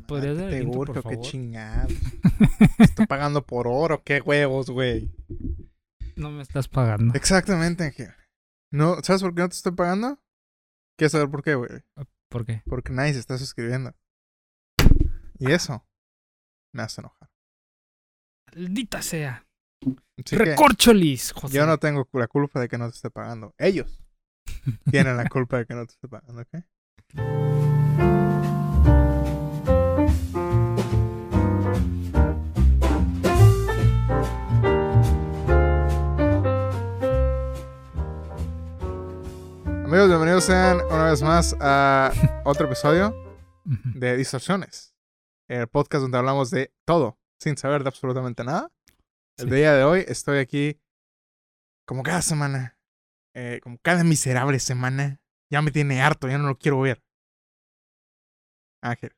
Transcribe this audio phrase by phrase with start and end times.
[0.00, 1.20] po- ¿Podrías dar el Te urge, qué favor?
[1.20, 1.92] chingados.
[2.78, 5.10] Estoy pagando por oro, qué huevos, güey.
[6.16, 7.14] No me estás pagando.
[7.14, 8.12] Exactamente, Ángel.
[8.72, 10.18] No, ¿sabes por qué no te estoy pagando?
[10.98, 11.70] ¿Quieres saber por qué, güey?
[12.28, 12.62] ¿Por qué?
[12.66, 13.94] Porque nadie se está suscribiendo.
[15.38, 15.84] Y eso
[16.72, 17.28] me hace enojar.
[18.54, 19.46] Maldita sea.
[20.18, 21.56] Así Recorcholis, José.
[21.56, 23.54] yo no tengo la culpa de que no te esté pagando.
[23.58, 24.02] Ellos
[24.90, 28.23] tienen la culpa de que no te esté pagando, ¿ok?
[39.94, 42.10] Amigos, bienvenidos sean una vez más a
[42.44, 43.14] otro episodio
[43.64, 44.92] de Distorsiones,
[45.48, 48.72] el podcast donde hablamos de todo, sin saber de absolutamente nada.
[49.38, 49.54] El Sí.
[49.54, 50.80] día de hoy estoy aquí
[51.86, 52.76] como cada semana,
[53.36, 55.20] eh, como cada miserable semana.
[55.48, 57.00] Ya me tiene harto, ya no lo quiero ver.
[58.82, 59.12] Ángel.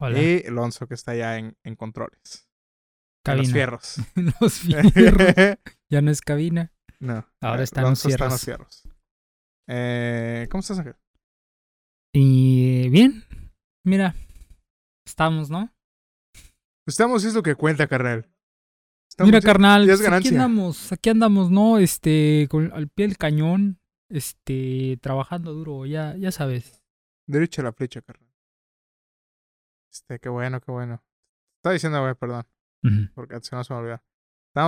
[0.00, 0.20] Hola.
[0.20, 2.48] Y Alonso que está allá en, en controles.
[3.24, 3.52] En los Cabina.
[3.52, 3.96] fierros.
[4.40, 5.56] Los fierros.
[5.88, 6.72] Ya no es cabina.
[6.98, 7.24] no.
[7.40, 8.32] Ahora eh, están los Alonso está en fierros.
[8.32, 8.44] los
[8.82, 8.87] fierros.
[9.68, 10.96] Eh, ¿Cómo estás, Ángel?
[12.14, 13.24] Y bien.
[13.84, 14.14] Mira.
[15.06, 15.70] Estamos, ¿no?
[16.86, 18.30] Estamos, es lo que cuenta, carnal.
[19.10, 19.86] Estamos- Mira, carnal.
[19.86, 20.92] ya pues aquí andamos.
[20.92, 21.78] Aquí andamos, ¿no?
[21.78, 23.78] Este, con, al pie del cañón.
[24.10, 25.84] Este, trabajando duro.
[25.86, 26.82] Ya, ya sabes.
[27.26, 28.26] Derecha a la flecha, carnal.
[29.92, 31.02] Este, qué bueno, qué bueno.
[31.58, 32.46] Estaba diciendo, güey, perdón.
[32.84, 33.12] Ujú.
[33.14, 34.00] porque se no se me olvidó.
[34.54, 34.62] Mi,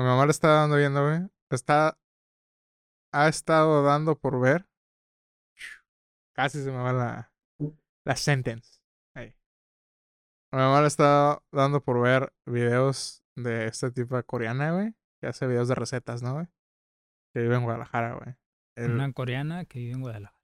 [0.00, 1.20] mi mamá le está dando viendo, güey.
[1.50, 1.98] Está.
[3.12, 4.68] Ha estado dando por ver.
[6.34, 7.32] Casi se me va la.
[8.04, 8.80] La sentence.
[9.14, 9.34] Ahí.
[10.52, 14.94] Mi mamá le está dando por ver videos de este tipo coreana, güey.
[15.20, 16.46] Que hace videos de recetas, ¿no, güey?
[17.34, 18.36] Que vive en Guadalajara, güey.
[18.76, 20.38] El- Una coreana que vive en Guadalajara.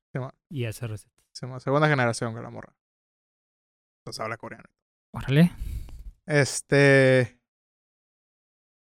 [0.51, 1.25] Y hace recetas.
[1.33, 2.77] se llama- segunda generación, güey, la morra.
[4.01, 4.65] Entonces habla coreano.
[5.13, 5.51] Órale.
[6.27, 7.41] Este.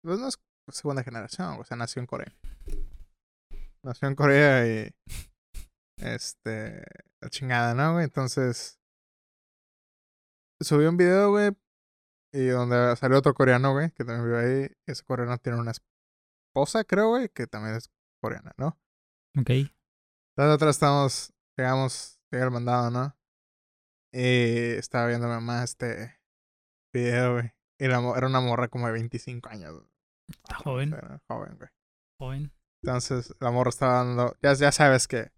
[0.03, 2.33] Pues no es segunda generación, o sea, nació en Corea.
[3.83, 4.93] Nació en Corea y.
[5.97, 6.83] Este.
[7.21, 8.05] La chingada, ¿no, güey?
[8.05, 8.79] Entonces.
[10.61, 11.51] Subió un video, güey.
[12.33, 14.71] Y donde salió otro coreano, güey, que también vive ahí.
[14.87, 18.79] Ese coreano tiene una esposa, creo, güey, que también es coreana, ¿no?
[19.37, 19.49] Ok.
[19.49, 19.73] Entonces
[20.37, 23.17] nosotros estamos, llegamos, llega el mandado, ¿no?
[24.13, 26.19] Y estaba viendo mi mamá este
[26.93, 27.51] video, güey.
[27.79, 29.73] Y la, era una morra como de 25 años.
[29.73, 29.91] güey.
[30.29, 30.93] Está joven.
[30.93, 31.69] Era joven, güey.
[32.19, 32.60] Joven.
[32.83, 35.31] Entonces la morra estaba dando, ya, ya sabes que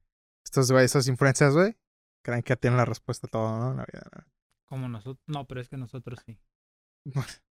[0.46, 1.76] estos güey, esas influencias, güey,
[2.24, 3.72] creen que tienen la respuesta a todo, ¿no?
[3.72, 4.26] En la vida, ¿no?
[4.68, 5.24] Como nosotros.
[5.28, 6.40] No, pero es que nosotros sí.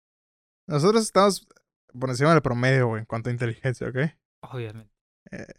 [0.68, 1.48] Nosotros estamos
[2.00, 3.98] por encima del promedio, güey, en cuanto a inteligencia, ¿ok?
[4.44, 4.94] Obviamente.
[5.32, 5.54] Eh,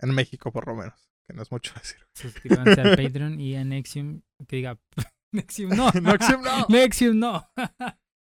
[0.00, 1.10] en México, por lo menos.
[1.26, 1.98] Que no es mucho decir.
[2.14, 4.22] Suscríbanse al Patreon y a Nexium.
[4.46, 4.78] Que diga.
[5.32, 5.90] Nexium no.
[5.92, 6.66] Nexium, no.
[6.68, 7.50] Nexium no.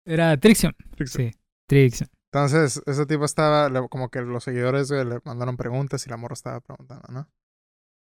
[0.06, 0.72] Era Trixium.
[1.06, 1.30] Sí.
[1.66, 2.08] Trixium.
[2.32, 6.32] Entonces, ese tipo estaba, como que los seguidores güey, le mandaron preguntas y la morra
[6.32, 7.30] estaba preguntando, ¿no?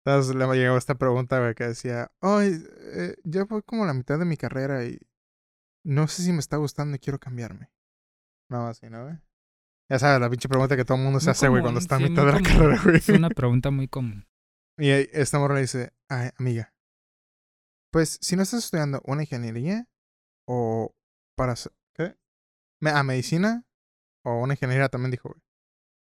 [0.04, 3.92] Entonces le llegó esta pregunta, güey, que decía, ay, eh, ya voy como a la
[3.92, 4.98] mitad de mi carrera y
[5.84, 7.70] no sé si me está gustando y quiero cambiarme.
[8.48, 9.18] No, así, ¿no, güey?
[9.90, 11.80] Ya sabes, la pinche pregunta que todo el mundo se Muy hace, güey, común, cuando
[11.80, 12.96] está a mitad de la carrera, güey.
[12.96, 14.26] Es una pregunta muy común.
[14.78, 16.72] Y esta morra le dice, ay, amiga,
[17.92, 19.86] pues si no estás estudiando una ingeniería
[20.48, 20.94] o
[21.36, 21.54] para,
[21.94, 22.16] ¿qué?
[22.80, 23.66] A medicina
[24.24, 25.40] o una ingeniería también dijo, güey.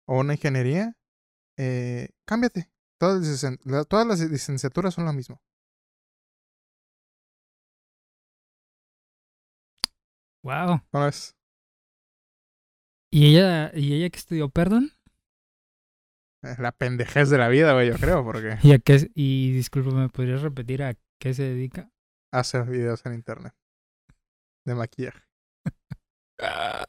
[0.09, 0.97] O una ingeniería,
[1.59, 2.71] eh, cámbiate.
[2.99, 5.41] Todas las, todas las licenciaturas son lo mismo.
[10.43, 10.81] Wow.
[10.93, 11.35] ¿Cómo ves?
[13.11, 14.93] ¿Y ella, ¿Y ella que estudió, perdón?
[16.43, 19.53] Es La pendejez de la vida, güey, yo creo, porque ¿Y, a qué, es- y
[19.53, 21.91] discúlpame, ¿podrías repetir a qué se dedica?
[22.33, 23.55] hace videos en internet
[24.67, 25.23] de maquillaje.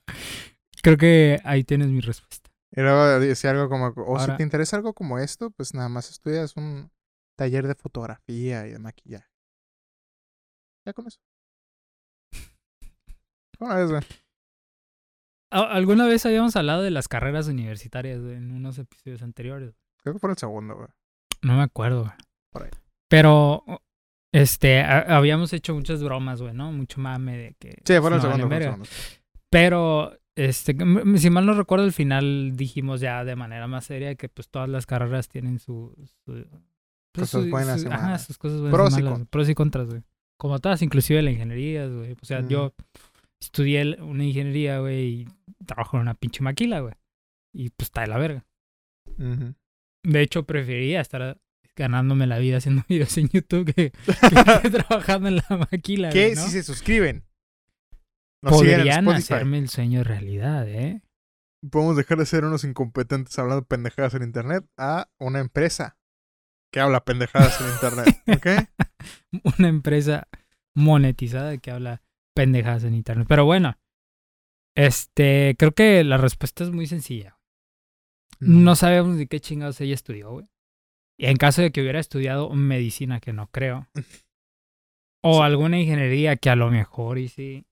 [0.82, 2.50] Creo que ahí tienes mi respuesta.
[2.72, 5.90] Y luego decía algo como, o si Ahora- te interesa algo como esto, pues nada
[5.90, 6.92] más estudias un
[7.38, 9.28] taller de fotografía y de maquillaje.
[10.86, 11.20] Ya con eso.
[13.58, 14.02] ¿Cómo ves, güey?
[15.52, 19.74] ¿Alguna vez habíamos hablado de las carreras universitarias güey, en unos episodios anteriores?
[20.04, 20.88] Creo que fue el segundo, güey.
[21.42, 22.02] No me acuerdo.
[22.04, 22.14] güey.
[22.52, 22.70] Por ahí.
[23.10, 23.64] Pero,
[24.34, 26.72] este, ha- habíamos hecho muchas bromas, güey, ¿no?
[26.72, 27.70] Mucho mame de que...
[27.86, 28.48] Sí, fue el no segundo.
[28.48, 28.90] fue el segundo.
[29.50, 30.76] Pero, este,
[31.18, 34.70] si mal no recuerdo, al final dijimos ya de manera más seria que pues todas
[34.70, 35.94] las carreras tienen su...
[36.26, 36.46] su-
[37.14, 38.26] pues, Cosas su- buenas su- y ajá, malas.
[38.26, 39.10] sus cosas buenas Pros y malas.
[39.12, 39.30] contras.
[39.30, 40.04] Pros y contras, güey.
[40.40, 42.14] Como todas, inclusive la ingeniería, güey.
[42.22, 42.74] O sea, yo
[43.42, 45.28] estudié el- una ingeniería, güey, y
[45.66, 46.94] trabajo en una pinche maquila, güey.
[47.54, 48.46] Y pues está de la verga.
[50.04, 51.40] De hecho, preferiría estar
[51.76, 56.10] ganándome la vida haciendo videos en YouTube que, que trabajando en la maquila.
[56.10, 56.46] Que güey, ¿no?
[56.46, 57.24] si se suscriben.
[58.50, 61.02] Nos Podrían hacerme el sueño realidad, ¿eh?
[61.72, 65.98] Podemos dejar de ser unos incompetentes hablando pendejadas en internet a una empresa
[66.72, 68.24] que habla pendejadas en internet.
[68.38, 69.50] ¿Ok?
[69.58, 70.28] Una empresa
[70.76, 72.02] monetizada que habla
[72.36, 73.26] pendejadas en internet.
[73.28, 73.78] Pero bueno,
[74.76, 77.40] este, creo que la respuesta es muy sencilla.
[78.40, 78.64] Mm.
[78.64, 80.48] No sabemos de qué chingados ella estudió, güey.
[81.20, 83.88] Y en caso de que hubiera estudiado medicina, que no creo.
[85.24, 85.42] O Sí.
[85.42, 87.66] alguna ingeniería que a lo mejor y sí.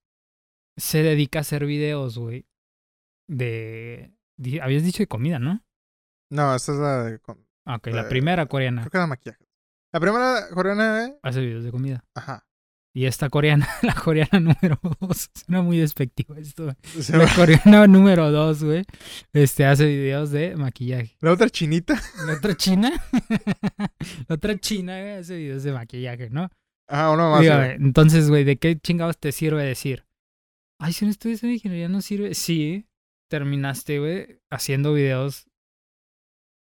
[0.77, 2.45] Se dedica a hacer videos, güey.
[3.27, 4.13] De.
[4.61, 5.63] Habías dicho de comida, ¿no?
[6.29, 7.19] No, esta es la de.
[7.19, 9.43] con- Ah, Ok, la primera coreana Creo que era maquillaje.
[9.91, 11.17] La primera coreana, ¿eh?
[11.23, 12.03] hace videos de comida.
[12.13, 12.45] Ajá.
[12.93, 15.29] Y esta coreana, la coreana número dos.
[15.33, 16.63] Suena muy despectivo esto.
[16.65, 16.75] güey.
[17.03, 18.83] Se La va- coreana número dos, güey.
[19.33, 21.15] Este hace videos de maquillaje.
[21.21, 21.99] La otra chinita.
[22.27, 22.91] La otra china.
[24.27, 26.49] la otra china, güey, hace videos de maquillaje, ¿no?
[26.87, 27.39] Ajá, uno más.
[27.43, 30.05] Güey, entonces, güey, ¿de qué chingados te sirve decir?
[30.79, 32.33] Ay, si no estudias en ingeniería no sirve.
[32.33, 32.85] Sí,
[33.29, 35.47] terminaste, güey, haciendo videos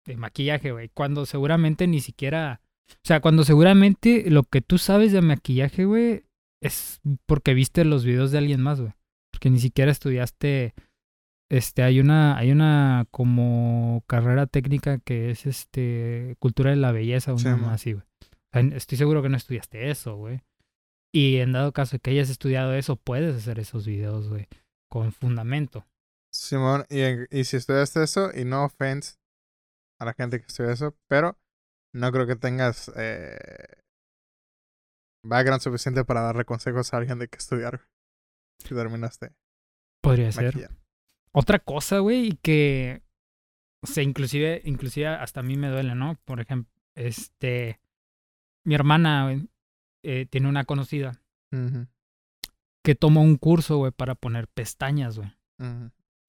[0.06, 0.90] de maquillaje, güey.
[0.90, 2.62] Cuando seguramente ni siquiera...
[2.92, 6.26] O sea, cuando seguramente lo que tú sabes de maquillaje, güey,
[6.62, 8.94] es porque viste los videos de alguien más, güey.
[9.32, 10.74] Porque ni siquiera estudiaste...
[11.50, 17.38] Este, hay una, hay una como carrera técnica que es este cultura de la belleza,
[17.38, 17.66] Sí, una mo.
[17.68, 18.06] más así, güey.
[18.06, 20.42] O sea, estoy seguro que no estudiaste eso, güey.
[21.14, 24.48] Y en dado caso de que hayas estudiado eso, puedes hacer esos videos, güey,
[24.90, 25.86] con fundamento.
[26.34, 27.02] Simón, y,
[27.38, 29.16] y si estudiaste eso, y no offense
[30.00, 31.38] a la gente que estudia eso, pero
[31.94, 33.38] no creo que tengas eh,
[35.24, 37.82] background suficiente para darle consejos a alguien de qué estudiar.
[38.60, 39.34] Si terminaste
[40.02, 40.70] Podría ser.
[41.34, 43.04] Otra cosa, güey, y que,
[43.84, 46.16] o sea, inclusive, inclusive hasta a mí me duele, ¿no?
[46.26, 47.80] Por ejemplo, este,
[48.66, 49.50] mi hermana, güey,
[50.04, 51.22] eh, tiene una conocida
[52.84, 55.32] que tomó un curso, güey, para poner pestañas, güey.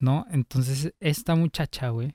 [0.01, 0.27] ¿no?
[0.31, 2.15] Entonces, esta muchacha, güey,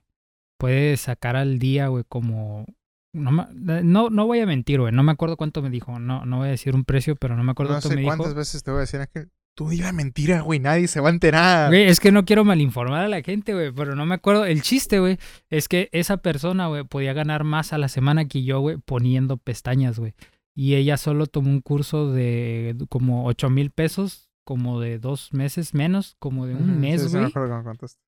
[0.59, 2.65] puede sacar al día, güey, como...
[3.13, 4.93] No, ma- no, no voy a mentir, güey.
[4.93, 5.97] No me acuerdo cuánto me dijo.
[5.97, 8.03] No, no voy a decir un precio, pero no me acuerdo No cuánto sé me
[8.03, 8.37] cuántas dijo.
[8.37, 11.69] veces te voy a decir que tú digas mentira, güey, nadie se va a enterar.
[11.69, 14.45] Güey, es que no quiero malinformar a la gente, güey, pero no me acuerdo.
[14.45, 15.17] El chiste, güey,
[15.49, 19.37] es que esa persona, güey, podía ganar más a la semana que yo, güey, poniendo
[19.37, 20.13] pestañas, güey.
[20.57, 25.75] Y ella solo tomó un curso de como ocho mil pesos, como de dos meses
[25.75, 27.25] menos, como de un mes, sí, güey.
[27.25, 27.31] me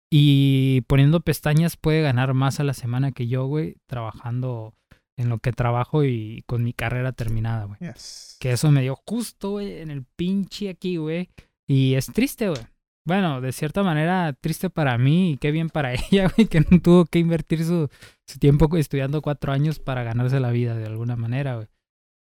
[0.10, 4.74] y poniendo pestañas puede ganar más a la semana que yo, güey, trabajando
[5.16, 7.78] en lo que trabajo y con mi carrera terminada, güey.
[7.82, 8.38] Yes.
[8.40, 11.30] Que eso me dio justo, güey, en el pinche aquí, güey.
[11.68, 12.62] Y es triste, güey.
[13.06, 16.82] Bueno, de cierta manera, triste para mí y qué bien para ella, güey, que no
[16.82, 17.90] tuvo que invertir su,
[18.26, 21.68] su tiempo estudiando cuatro años para ganarse la vida de alguna manera, güey.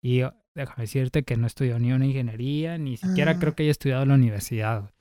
[0.03, 3.39] Y yo, déjame decirte que no estudió ni una ingeniería, ni siquiera Ah.
[3.39, 4.91] creo que haya estudiado en la universidad.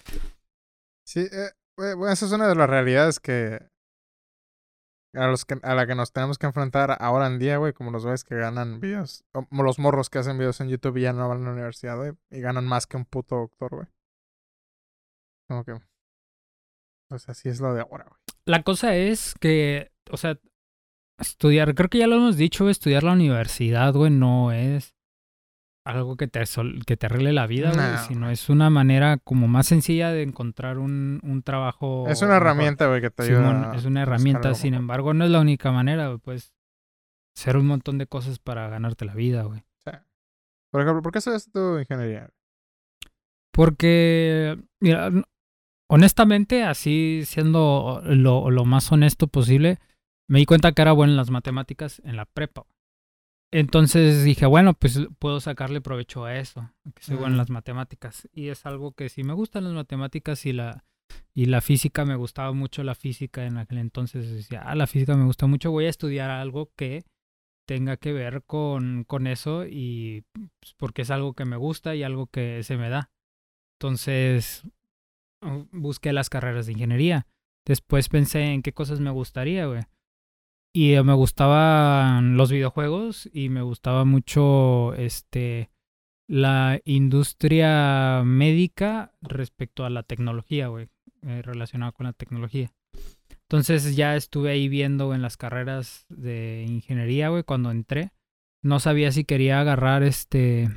[1.04, 3.58] Sí, eh, bueno, esa es una de las realidades que
[5.14, 7.90] a, los que a la que nos tenemos que enfrentar ahora en día, güey, como
[7.90, 11.12] los güeyes que ganan videos, como los morros que hacen videos en YouTube y ya
[11.12, 13.86] no van a la universidad, güey, y ganan más que un puto doctor, güey.
[15.48, 15.74] Como que,
[17.08, 18.20] pues así es lo de ahora, güey.
[18.46, 20.38] La cosa es que, o sea,
[21.18, 24.94] estudiar, creo que ya lo hemos dicho, estudiar la universidad, güey, no es
[25.84, 26.42] algo que te,
[26.86, 30.22] que te arregle la vida, güey, No, sino es una manera como más sencilla de
[30.22, 32.06] encontrar un, un trabajo.
[32.08, 33.38] es una herramienta, güey, que te ayuda.
[33.38, 36.54] Simón, a es una herramienta, sin embargo, no es la única manera, güey, pues
[37.36, 39.64] hacer un montón de cosas para ganarte la vida, güey.
[40.70, 42.30] Por ejemplo, ¿por qué estudiaste tu ingeniería?
[43.52, 45.10] Porque, mira,
[45.90, 49.78] honestamente, así siendo lo, lo más honesto posible,
[50.32, 52.64] me di cuenta que era bueno en las matemáticas en la prepa.
[53.50, 58.26] Entonces dije, bueno, pues puedo sacarle provecho a eso, que soy bueno en las matemáticas.
[58.32, 60.86] Y es algo que sí me gustan las matemáticas y la,
[61.34, 64.32] y la física, me gustaba mucho la física en aquel entonces.
[64.32, 67.04] Decía, ah, la física me gusta mucho, voy a estudiar algo que
[67.66, 72.04] tenga que ver con, con eso y pues, porque es algo que me gusta y
[72.04, 73.10] algo que se me da.
[73.78, 74.62] Entonces
[75.72, 77.26] busqué las carreras de ingeniería.
[77.66, 79.82] Después pensé en qué cosas me gustaría, güey.
[80.74, 85.70] Y eh, me gustaban los videojuegos y me gustaba mucho este
[86.28, 90.88] la industria médica respecto a la tecnología, güey,
[91.22, 92.72] eh, relacionada con la tecnología.
[93.42, 98.12] Entonces ya estuve ahí viendo en las carreras de ingeniería, güey, cuando entré.
[98.62, 100.70] No sabía si quería agarrar este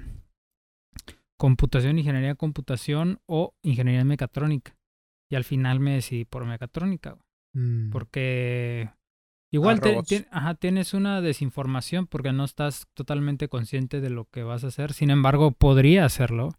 [1.37, 4.75] computación, ingeniería de computación o ingeniería mecatrónica.
[5.29, 7.23] Y al final me decidí por mecatrónica, güey,
[7.53, 7.89] Mm.
[7.91, 8.89] porque
[9.55, 14.63] Igual te- ajá, tienes una desinformación porque no estás totalmente consciente de lo que vas
[14.63, 14.91] a hacer.
[14.93, 16.49] Sin embargo, podría hacerlo.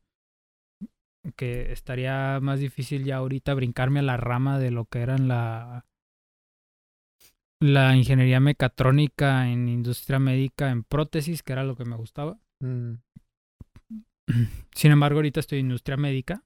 [1.36, 5.84] Que estaría más difícil ya ahorita brincarme a la rama de lo que era la,
[7.60, 12.38] la ingeniería mecatrónica en industria médica en prótesis, que era lo que me gustaba.
[12.62, 12.94] Mm.
[14.74, 16.44] Sin embargo, ahorita estoy en industria médica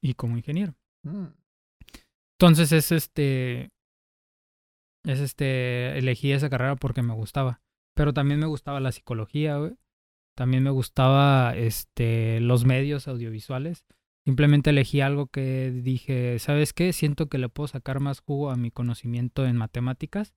[0.00, 0.74] y como ingeniero.
[1.04, 1.26] Mm.
[2.40, 3.70] Entonces es este.
[5.04, 5.98] Es este.
[5.98, 7.60] Elegí esa carrera porque me gustaba.
[7.94, 9.76] Pero también me gustaba la psicología, güey.
[10.36, 12.40] También me gustaba este.
[12.40, 13.84] los medios audiovisuales.
[14.26, 16.94] Simplemente elegí algo que dije, ¿sabes qué?
[16.94, 20.34] Siento que le puedo sacar más jugo a mi conocimiento en matemáticas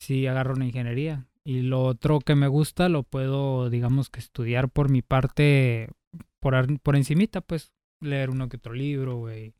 [0.00, 1.28] si agarro una ingeniería.
[1.44, 5.90] Y lo otro que me gusta lo puedo, digamos que estudiar por mi parte,
[6.40, 9.54] por, por encimita, pues leer uno que otro libro, güey.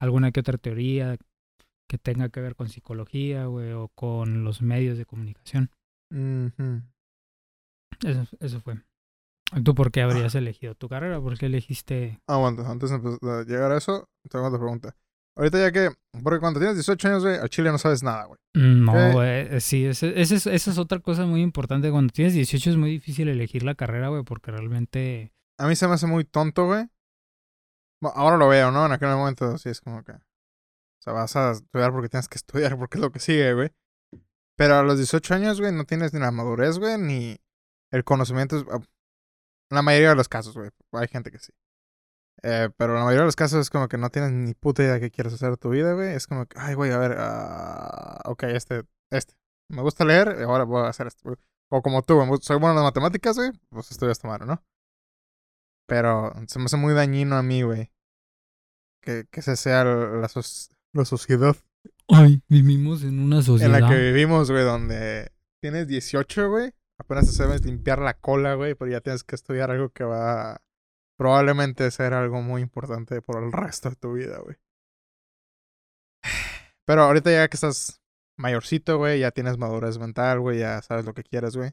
[0.00, 1.16] Alguna que otra teoría
[1.88, 5.70] que tenga que ver con psicología, güey, o con los medios de comunicación.
[6.10, 6.82] Ujú.
[8.04, 8.82] Eso, eso fue.
[9.62, 11.20] ¿Tú por qué habrías elegido tu carrera?
[11.20, 12.20] ¿Por qué elegiste...?
[12.26, 14.96] Aguanta, antes de llegar a eso, tengo otra pregunta.
[15.36, 15.90] Ahorita ya que,
[16.22, 18.38] porque cuando tienes 18 años, güey, a Chile no sabes nada, güey.
[18.54, 19.12] No, ¿Qué?
[19.12, 21.90] güey, sí, esa es otra cosa muy importante.
[21.90, 25.32] Cuando tienes 18 es muy difícil elegir la carrera, güey, porque realmente...
[25.58, 26.88] A mí se me hace muy tonto, güey.
[28.00, 28.86] Bueno, ahora lo veo, ¿no?
[28.86, 30.14] En aquel momento sí es como que...
[31.04, 33.70] O sea, vas a estudiar porque tienes que estudiar, porque es lo que sigue, güey.
[34.56, 37.36] Pero a los 18 años, güey, no tienes ni la madurez, güey, ni
[37.90, 38.56] el conocimiento.
[38.56, 38.64] es-
[39.70, 40.70] En la mayoría de los casos, güey.
[40.92, 41.52] Hay gente que sí.
[42.42, 44.82] Eh, pero en la mayoría de los casos es como que no tienes ni puta
[44.82, 46.14] idea de qué quieres hacer de tu vida, güey.
[46.14, 49.34] Es como que, ay, güey, a ver, ah, ok, este, este.
[49.68, 51.22] Me gusta leer, ahora voy a hacer esto.
[51.24, 51.36] güey.
[51.70, 54.62] O como tú, güey, soy bueno en matemáticas, güey, pues estudio esta madre, ¿no?
[55.86, 57.90] Pero se me hace muy dañino a mí, güey.
[59.02, 60.28] Que, que esa sea la,
[60.94, 61.56] la sociedad
[62.08, 63.80] Ay, vivimos en una en sociedad...
[63.80, 66.72] la que vivimos, güey, donde tienes 18, güey.
[66.98, 70.52] Apenas te sabes limpiar la cola, güey, pero ya tienes que estudiar algo que va
[70.52, 70.62] a
[71.16, 74.56] probablemente ser algo muy importante por el resto de tu vida, güey.
[76.84, 78.02] Pero ahorita ya que estás
[78.36, 81.72] mayorcito, güey, ya tienes madurez mental, güey, ya sabes lo que quieres, güey.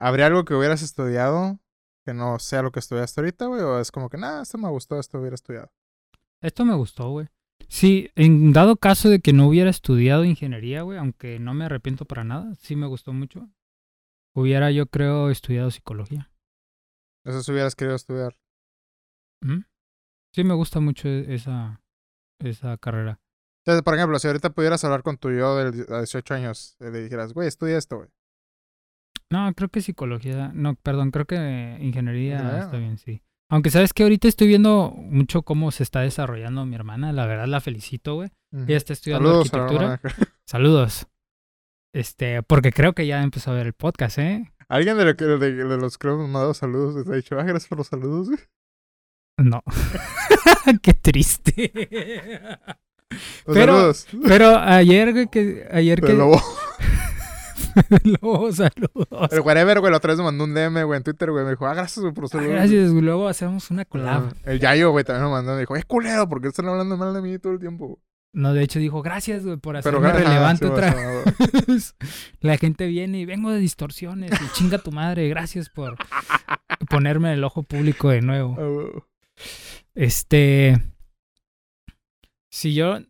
[0.00, 1.60] ¿Habría algo que hubieras estudiado
[2.04, 3.60] que no sea lo que estudiaste ahorita, güey?
[3.62, 5.72] ¿O es como que, nada, esto me gustó, esto hubiera estudiado?
[6.40, 7.28] Esto me gustó, güey.
[7.68, 12.04] Sí, en dado caso de que no hubiera estudiado ingeniería, güey, aunque no me arrepiento
[12.04, 13.48] para nada, sí me gustó mucho.
[14.34, 16.30] Hubiera, yo creo, estudiado psicología.
[17.24, 18.36] Eso si hubieras querido estudiar.
[19.42, 19.60] ¿Mm?
[20.34, 21.82] Sí me gusta mucho e- esa,
[22.38, 23.20] esa carrera.
[23.64, 27.02] Entonces, por ejemplo, si ahorita pudieras hablar con tu yo de 18 años, y le
[27.02, 28.08] dijeras, güey, estudia esto, güey.
[29.30, 31.36] No, creo que psicología, no, perdón, creo que
[31.80, 32.58] ingeniería Ingeniería.
[32.60, 33.22] está bien, sí.
[33.52, 37.46] Aunque sabes que ahorita estoy viendo mucho cómo se está desarrollando mi hermana, la verdad
[37.46, 38.30] la felicito, güey.
[38.50, 40.00] Ella está estudiando Saludos arquitectura.
[40.46, 41.06] Saludos.
[41.94, 44.50] Este, porque creo que ya empezó a ver el podcast, ¿eh?
[44.68, 47.42] ¿Alguien de, lo que- de, de los que hemos mandado saludos les ha dicho, ah,
[47.42, 48.28] gracias por los saludos?
[48.28, 48.40] güey"?
[49.36, 49.62] No.
[50.82, 51.70] Qué triste.
[53.46, 54.06] Los Pero- saludos.
[54.26, 56.12] Pero ayer güey, que ayer que
[58.04, 59.32] luego, luego saludos.
[59.32, 61.50] el whatever, güey, la otra vez me mandó un DM, güey, en Twitter, güey, me
[61.50, 62.54] dijo, ah, gracias güey, por los Ah, saludos.
[62.54, 64.34] Gracias, güey, luego hacemos una Ah, collab.
[64.44, 67.22] el Yayo, güey, también me mandó, me dijo, es culero, porque están hablando mal de
[67.22, 68.00] mí todo el tiempo.
[68.34, 71.94] No, de hecho dijo, gracias, güey, por Pero hacerme ajá, relevante otra vez.
[72.40, 75.28] La gente viene y vengo de distorsiones y chinga tu madre.
[75.28, 75.96] Gracias por
[76.88, 78.56] ponerme en el ojo público de nuevo.
[78.58, 79.04] Ah.
[79.94, 80.80] Este.
[82.50, 83.00] Si yo.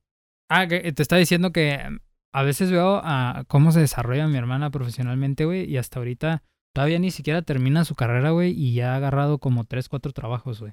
[0.49, 1.79] Ah, te estaba diciendo que
[2.33, 6.43] a veces veo a cómo se desarrolla mi hermana profesionalmente, güey, y hasta ahorita
[6.75, 10.61] todavía ni siquiera termina su carrera, güey, y ya ha agarrado como tres, cuatro trabajos,
[10.61, 10.73] güey.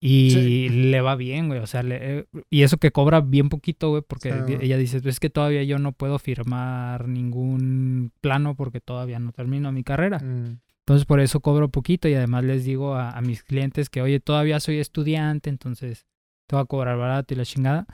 [0.00, 0.68] Y Sí.
[0.68, 4.02] le va bien, güey, o sea, le- eh, y eso que cobra bien poquito, güey,
[4.06, 9.32] porque ella dice, es que todavía yo no puedo firmar ningún plano porque todavía no
[9.32, 10.18] termino mi carrera.
[10.18, 10.60] Mm.
[10.80, 14.20] Entonces por eso cobro poquito y además les digo a, a mis clientes que, oye,
[14.20, 16.04] todavía soy estudiante, entonces
[16.46, 17.86] te voy a cobrar barato y la chingada.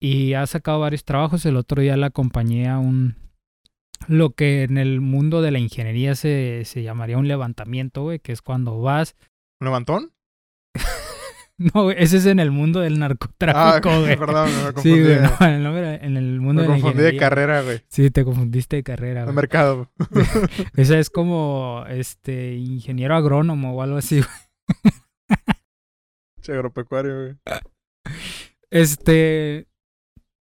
[0.00, 1.44] Y ha sacado varios trabajos.
[1.46, 3.16] El otro día la acompañé a un...
[4.08, 8.32] Lo que en el mundo de la ingeniería se, se llamaría un levantamiento, güey, que
[8.32, 9.14] es cuando vas...
[9.60, 10.12] ¿Un levantón?
[11.74, 14.16] No, güey, ese es en el mundo del Ah, narcotráfico, güey.
[14.16, 14.82] perdón, me confundí.
[14.96, 17.60] sí, güey, no, en el, nombre- en el mundo me de la confundí de carrera,
[17.60, 17.82] güey.
[17.88, 19.36] Sí, te confundiste de carrera, De güey.
[19.36, 19.90] mercado.
[20.74, 24.22] Esa es como, este, ingeniero agrónomo o algo así,
[26.40, 27.34] Che, agropecuario, güey.
[28.70, 29.66] Este.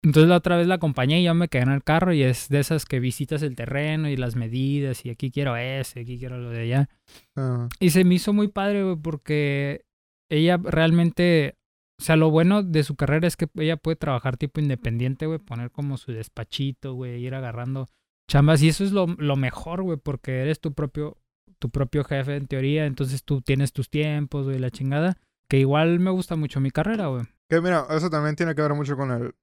[0.03, 2.49] Entonces la otra vez la acompañé y yo me quedé en el carro y es
[2.49, 6.37] de esas que visitas el terreno y las medidas y aquí quiero ese, aquí quiero
[6.37, 6.89] lo de allá.
[7.37, 9.85] Ah, Y se me hizo muy padre, güey, porque
[10.29, 11.55] ella realmente,
[11.99, 15.39] o sea, lo bueno de su carrera es que ella puede trabajar tipo independiente, güey,
[15.39, 17.87] poner como su despachito, güey, ir agarrando
[18.29, 18.61] chambas.
[18.61, 21.17] Y eso es lo, lo mejor, güey, porque eres tu propio,
[21.59, 22.85] tu propio jefe en teoría.
[22.87, 25.17] Entonces tú tienes tus tiempos, güey, la chingada.
[25.47, 27.23] Que igual me gusta mucho mi carrera, güey.
[27.49, 29.35] Que mira, eso también tiene que ver mucho con el.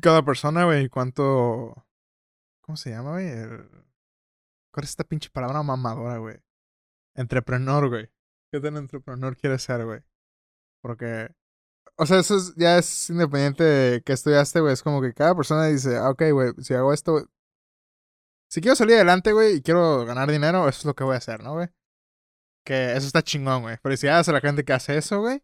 [0.00, 1.86] Cada persona, güey, cuánto.
[2.62, 3.28] ¿Cómo se llama, güey?
[4.72, 6.36] ¿Cuál es esta pinche palabra mamadora, güey?
[7.14, 8.10] Entrepreneur, güey.
[8.52, 10.00] ¿Qué tan entrepreneur quieres ser, güey?
[10.82, 11.34] Porque.
[11.96, 14.72] O sea, eso es- ya es independiente de que estudiaste, güey.
[14.72, 17.26] Es como que cada persona dice, ah, ok, güey, si hago esto.
[18.50, 21.18] Si quiero salir adelante, güey, y quiero ganar dinero, eso es lo que voy a
[21.18, 21.68] hacer, ¿no, güey?
[22.64, 23.76] Que eso está chingón, güey.
[23.78, 25.42] Felicidades a la gente que hace eso, güey.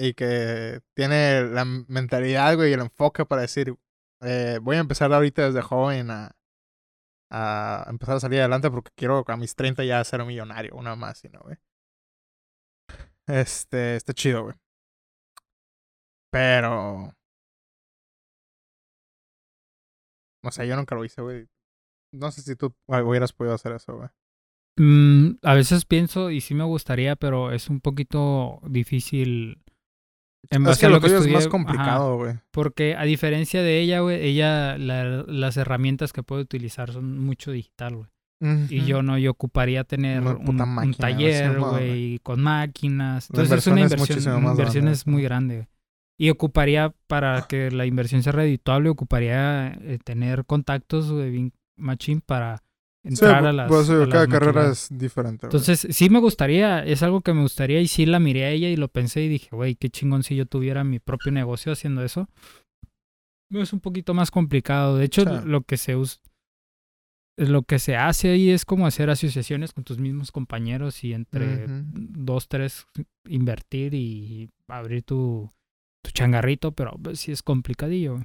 [0.00, 3.74] Y que tiene la mentalidad, güey, y el enfoque para decir,
[4.20, 6.36] eh, voy a empezar ahorita desde joven a,
[7.30, 11.22] a empezar a salir adelante porque quiero a mis 30 ya ser millonario, una más,
[11.32, 11.56] ¿no, güey?
[13.26, 14.54] Este, está chido, güey.
[16.30, 17.12] Pero...
[20.44, 21.48] O sea, yo nunca lo hice, güey.
[22.12, 24.08] No sé si tú hubieras podido hacer eso, güey.
[24.78, 29.62] Mm, a veces pienso y sí me gustaría, pero es un poquito difícil.
[30.50, 32.34] En Es base que a lo lo que es más complicado, güey.
[32.50, 37.50] porque a diferencia de ella, güey, ella, la- las herramientas que puede utilizar son mucho
[37.50, 38.08] digital, güey.
[38.70, 43.28] Y yo no, yo ocuparía tener un, máquina, taller, güey, con máquinas.
[43.30, 45.66] Entonces es una inversión es inversión, muchísimo una más inversión grande, es muy grande, güey.
[46.20, 52.62] Y ocuparía, para que la inversión sea redituable, ocuparía eh, tener contactos, güey, machín para
[53.08, 55.56] entrar por- a las por eso digo, a las cada carrera es diferente, güey.
[55.56, 58.68] Entonces, sí me gustaría, es algo que me gustaría y sí la miré a ella
[58.68, 62.02] y lo pensé y dije, güey, qué chingón si yo tuviera mi propio negocio haciendo
[62.04, 62.28] eso.
[63.50, 64.96] Es un poquito más complicado.
[64.98, 65.46] De hecho, Sí.
[65.48, 66.20] lo que se us-
[67.38, 71.66] lo que se hace ahí es como hacer asociaciones con tus mismos compañeros y entre
[71.92, 72.86] dos, tres
[73.28, 75.50] invertir y abrir tu,
[76.04, 78.18] tu changarrito, pero pues, sí es complicadillo.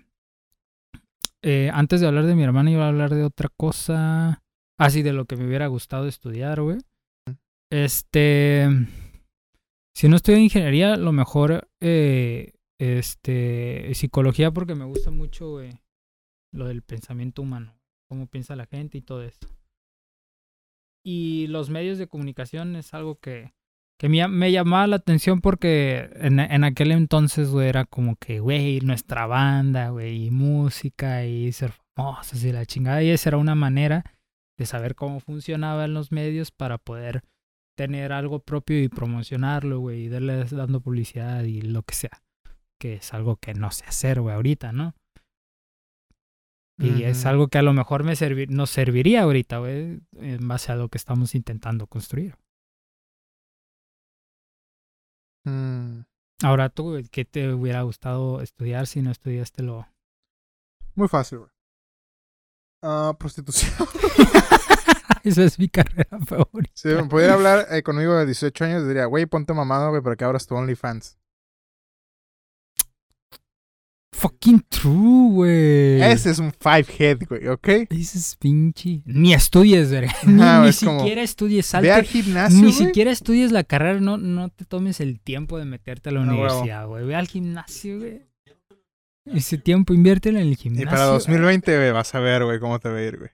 [1.44, 4.42] Eh, antes de hablar de mi hermana, iba a hablar de otra cosa.
[4.80, 6.78] Así de lo que me hubiera gustado estudiar, güey.
[7.72, 8.68] Este.
[9.96, 11.68] Si no estudio ingeniería, lo mejor.
[11.82, 13.94] eh, este.
[13.94, 15.72] Psicología, porque me gusta mucho, güey.
[16.54, 17.76] Lo del pensamiento humano.
[18.10, 19.48] Cómo piensa la gente y todo esto.
[21.06, 23.54] Y los medios de comunicación es algo que.
[24.00, 28.40] Que me, me llamaba la atención porque en, en aquel entonces, güey, era como que,
[28.40, 33.04] güey, nuestra banda, güey, y música y ser famosos y la chingada.
[33.04, 34.04] Y esa era una manera
[34.58, 37.24] de saber cómo funcionaban los medios para poder
[37.76, 42.22] tener algo propio y promocionarlo, güey, y darles dando publicidad y lo que sea.
[42.80, 44.94] Que es algo que no sé hacer, güey, ahorita, ¿no?
[46.80, 50.72] Y es algo que a lo mejor me servi- nos serviría ahorita, güey, en base
[50.72, 52.36] a lo que estamos intentando construir.
[55.46, 56.02] Mm,
[56.44, 59.88] Ahora tú, ¿qué te hubiera gustado estudiar si no estudiaste lo...
[60.96, 61.50] Muy fácil, güey.
[62.86, 63.72] Ah, prostitución.
[65.24, 66.72] Esa es mi carrera favorita.
[66.76, 70.18] Si me pudiera hablar eh, conmigo de 18 años, diría, güey, ponte mamado, güey, para
[70.18, 71.18] que abras tu OnlyFans.
[74.12, 76.02] Fucking true, güey.
[76.02, 77.68] Ese es un five head, güey, ¿ok?
[77.90, 79.02] Ese es pinche.
[79.06, 80.14] Ni estudies, verga.
[80.26, 81.72] Ni, Ajá, ni es como, siquiera estudies.
[81.82, 82.22] Ve al Salte.
[82.24, 82.86] gimnasio, Ni güey.
[82.88, 84.00] siquiera estudies la carrera.
[84.00, 87.06] No, no te tomes el tiempo de meterte a la Ah, universidad, güey.
[87.06, 88.22] Ve al gimnasio, güey.
[89.26, 90.90] Ese tiempo inviértelo en el Y gimnasio.
[90.90, 93.30] para 2020, güey, vas a ver, güey, cómo te va a ir, güey.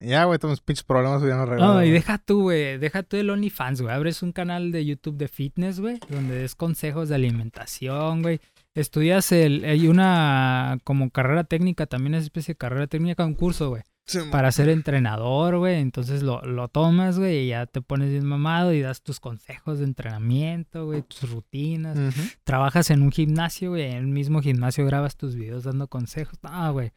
[0.00, 1.76] Y Ya, güey, todos mis pinches problemas ya no arreglados.
[1.76, 2.78] No, y deja tú, güey.
[2.78, 3.94] Deja tú el OnlyFans, güey.
[3.94, 5.98] Abres un canal de YouTube de fitness, güey.
[6.08, 8.40] Donde des consejos de alimentación, güey.
[8.74, 9.64] Estudias el.
[9.64, 13.82] Hay una como carrera técnica, también es especie de carrera técnica, un curso, güey.
[14.08, 15.80] Sí, Para ser entrenador, güey.
[15.80, 19.80] Entonces lo, lo tomas, güey, y ya te pones bien mamado y das tus consejos
[19.80, 22.14] de entrenamiento, güey, tus rutinas.
[22.42, 23.82] Trabajas en un gimnasio, güey.
[23.82, 26.38] En el mismo gimnasio grabas tus videos dando consejos.
[26.42, 26.90] No, güey.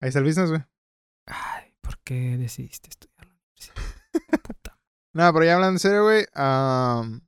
[0.00, 0.62] Ahí está el business, güey.
[1.26, 3.74] Ay, ¿por qué decidiste estudiar la universidad?
[4.42, 4.78] Puta
[5.12, 6.26] No, pero ya hablando en serio, güey.
[6.34, 7.22] am,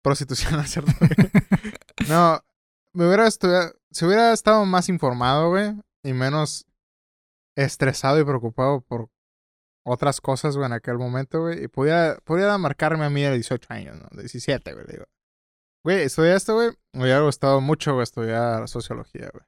[0.00, 0.92] prostitución, ¿no cierto?
[2.08, 2.40] no,
[2.92, 3.74] me hubiera estudiado.
[3.90, 5.74] Si hubiera estado más informado, güey,
[6.04, 6.66] y menos
[7.56, 9.10] estresado y preocupado por
[9.84, 13.66] otras cosas, güey, en aquel momento, güey, y pudiera, pudiera marcarme a mí de 18
[13.72, 14.08] años, ¿no?
[14.12, 15.04] De 17, güey, digo.
[15.84, 16.70] Güey, estudié esto, güey.
[16.92, 19.44] Me hubiera gustado mucho, güey, estudiar sociología, güey.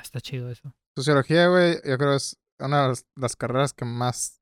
[0.00, 0.74] Está chido eso.
[0.96, 4.40] Sociología, güey, yo creo es una de las, carreras que más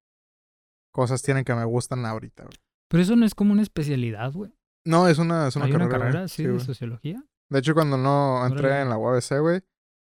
[0.93, 2.57] cosas tienen que me gustan ahorita, güey.
[2.89, 4.53] Pero eso no es como una especialidad, güey.
[4.87, 5.87] No, es una, es una Hay carrera.
[5.87, 6.11] una güey.
[6.13, 7.25] carrera, sí, de sociología.
[7.51, 8.83] De hecho, cuando no entré Órale.
[8.83, 9.61] en la UABC, güey,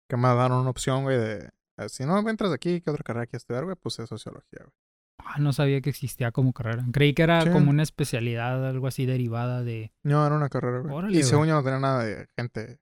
[0.09, 3.25] que me dieron una opción, güey, de eh, si no entras aquí, ¿qué otra carrera
[3.27, 3.75] quieres estudiar, güey?
[3.77, 4.73] Puse sociología, güey.
[5.23, 6.85] Ah, no sabía que existía como carrera.
[6.91, 7.49] Creí que era Sí.
[7.51, 10.93] como una especialidad, algo así derivada de No, era una carrera, güey.
[10.93, 11.49] Órale, y según güey.
[11.49, 12.79] yo no tenía nada de gente.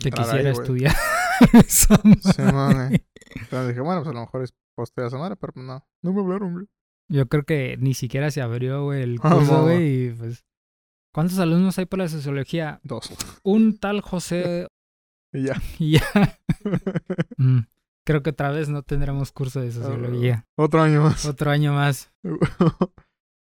[0.00, 0.52] que ahí, quisiera güey.
[0.52, 0.94] estudiar.
[1.52, 2.52] esa Sí, madre.
[2.52, 3.04] mami.
[3.34, 5.86] Entonces dije, bueno, pues a lo mejor es poste esa madre, pero pues no.
[6.02, 6.66] No me hablaron, güey.
[7.10, 10.44] Yo creo que ni siquiera se abrió, güey, el Ah, curso, güey, y pues...
[11.12, 12.80] ¿Cuántos alumnos hay por la sociología?
[12.84, 13.10] Dos.
[13.42, 14.68] Un tal José
[15.32, 15.54] Y ya.
[15.78, 16.02] y ya.
[17.36, 17.60] Mm,
[18.04, 20.46] Creo que otra vez no tendremos curso de sociología.
[20.56, 21.26] Otro año más.
[21.26, 22.10] Otro año más.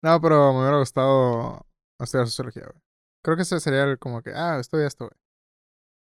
[0.03, 1.67] no, pero me hubiera gustado
[2.01, 2.83] estudiar sociología, güey.
[3.23, 5.19] Creo que ese sería el como que, ah, estudia esto, güey.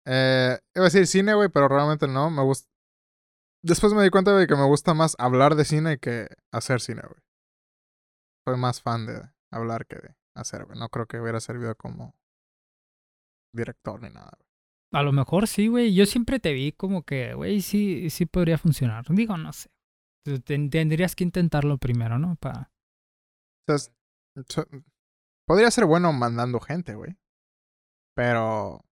[0.06, 2.30] Eh, iba a decir cine, güey, pero realmente no.
[2.30, 2.70] Me gusta.
[3.64, 7.02] Después me di cuenta, güey, que me gusta más hablar de cine que hacer cine,
[7.02, 7.22] güey.
[8.46, 10.78] Soy más fan de hablar que de hacer, güey.
[10.78, 12.16] No creo que hubiera servido como
[13.54, 14.51] director ni nada, güey.
[14.94, 15.94] A lo mejor sí, güey.
[15.94, 19.06] Yo siempre te vi como que, güey, sí, sí podría funcionar.
[19.10, 19.70] Digo, no sé.
[20.46, 22.36] Tendrías que intentarlo primero, ¿no?
[22.36, 22.72] Pa...
[23.62, 23.92] O sea, es-
[24.50, 24.68] so-
[25.48, 27.18] podría ser bueno mandando gente, güey.
[28.16, 28.84] Pero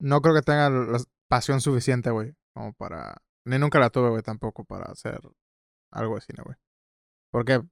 [0.00, 3.22] no creo que tenga la pasión suficiente, güey, como para...
[3.46, 5.20] Ni nunca la tuve, güey, tampoco para hacer
[5.92, 6.56] algo de cine, güey.
[7.32, 7.62] Porque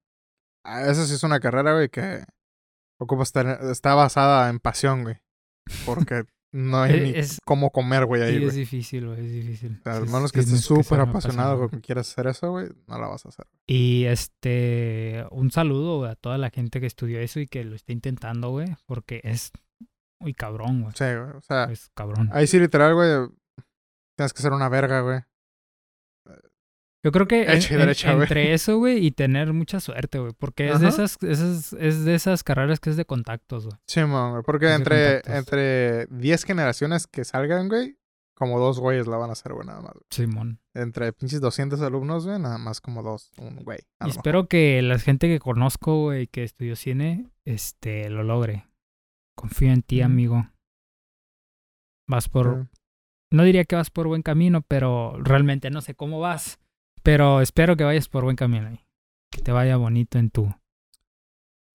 [0.64, 2.24] veces sí es una carrera, güey, que
[3.00, 5.20] ocupa estar, está basada en pasión, güey.
[5.84, 9.32] Porque no hay ni E, Es, cómo comer, güey, ahí, sí, es difícil, güey, es
[9.32, 9.76] difícil.
[9.80, 12.98] O sea, al menos que estés súper apasionado, güey, que quieras hacer eso, güey, no
[12.98, 13.46] la vas a hacer.
[13.66, 17.76] Y este, un saludo güey, a toda la gente que estudió eso y que lo
[17.76, 19.52] está intentando, güey, porque es
[20.20, 20.94] muy cabrón, güey.
[20.96, 21.64] Sí, güey, o sea...
[21.64, 22.30] Es cabrón.
[22.32, 23.28] Ahí sí, literal, güey.
[24.16, 25.20] Tienes que ser una verga, güey.
[27.04, 27.90] Yo creo que en- en-
[28.22, 32.14] entre eso, güey, y tener mucha suerte, güey, porque es de esas, esas, es de
[32.14, 33.78] esas carreras que es de contactos, güey.
[33.86, 34.42] Sí, man, güey.
[34.42, 37.96] Porque Es entre, entre 10 generaciones que salgan, güey,
[38.34, 39.92] como dos güeyes la van a hacer, güey, nada más.
[39.92, 40.04] güey.
[40.10, 40.60] Simón.
[40.74, 43.78] Entre pinches 200 alumnos, güey, nada más como dos, un güey.
[44.04, 48.66] Y espero que la gente que conozco, güey, que estudió cine, este, lo logre.
[49.36, 50.06] Confío en ti, Ujú.
[50.06, 50.48] amigo.
[52.08, 52.66] Vas por,
[53.30, 56.58] no diría que vas por buen camino, pero realmente no sé cómo vas.
[57.08, 58.86] Pero espero que vayas por buen camino ahí.
[59.32, 60.54] Que te vaya bonito en tu,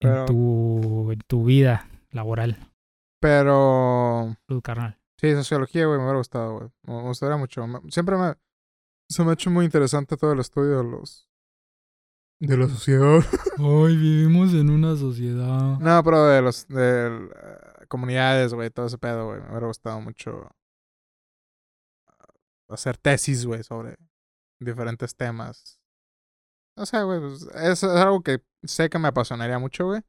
[0.00, 2.56] Pero- en tu, en tu vida laboral,
[3.20, 4.96] Pero, tu carnal.
[5.20, 6.70] sí, sociología, güey, me hubiera gustado, güey.
[6.84, 7.66] Me gustaría mucho.
[7.88, 8.34] Siempre me,
[9.10, 11.28] se me ha hecho muy interesante todo el estudio de los,
[12.38, 13.18] de la sociedad.
[13.58, 15.80] Ay, vivimos en una sociedad.
[15.80, 19.40] No, pero de los de eh, comunidades, güey, todo ese pedo, güey.
[19.40, 20.48] Me hubiera gustado mucho
[22.68, 23.96] uh, hacer tesis, güey, sobre
[24.60, 25.80] diferentes temas.
[26.76, 30.02] O sea, güey, pues, es, algo que sé que me apasionaría mucho, güey.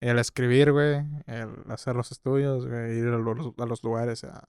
[0.00, 4.48] El escribir, güey, el hacer los estudios, güey, ir a los, a los lugares a,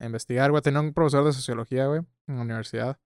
[0.00, 0.62] investigar, güey.
[0.62, 3.00] Tenía un profesor de sociología, güey, en la universidad.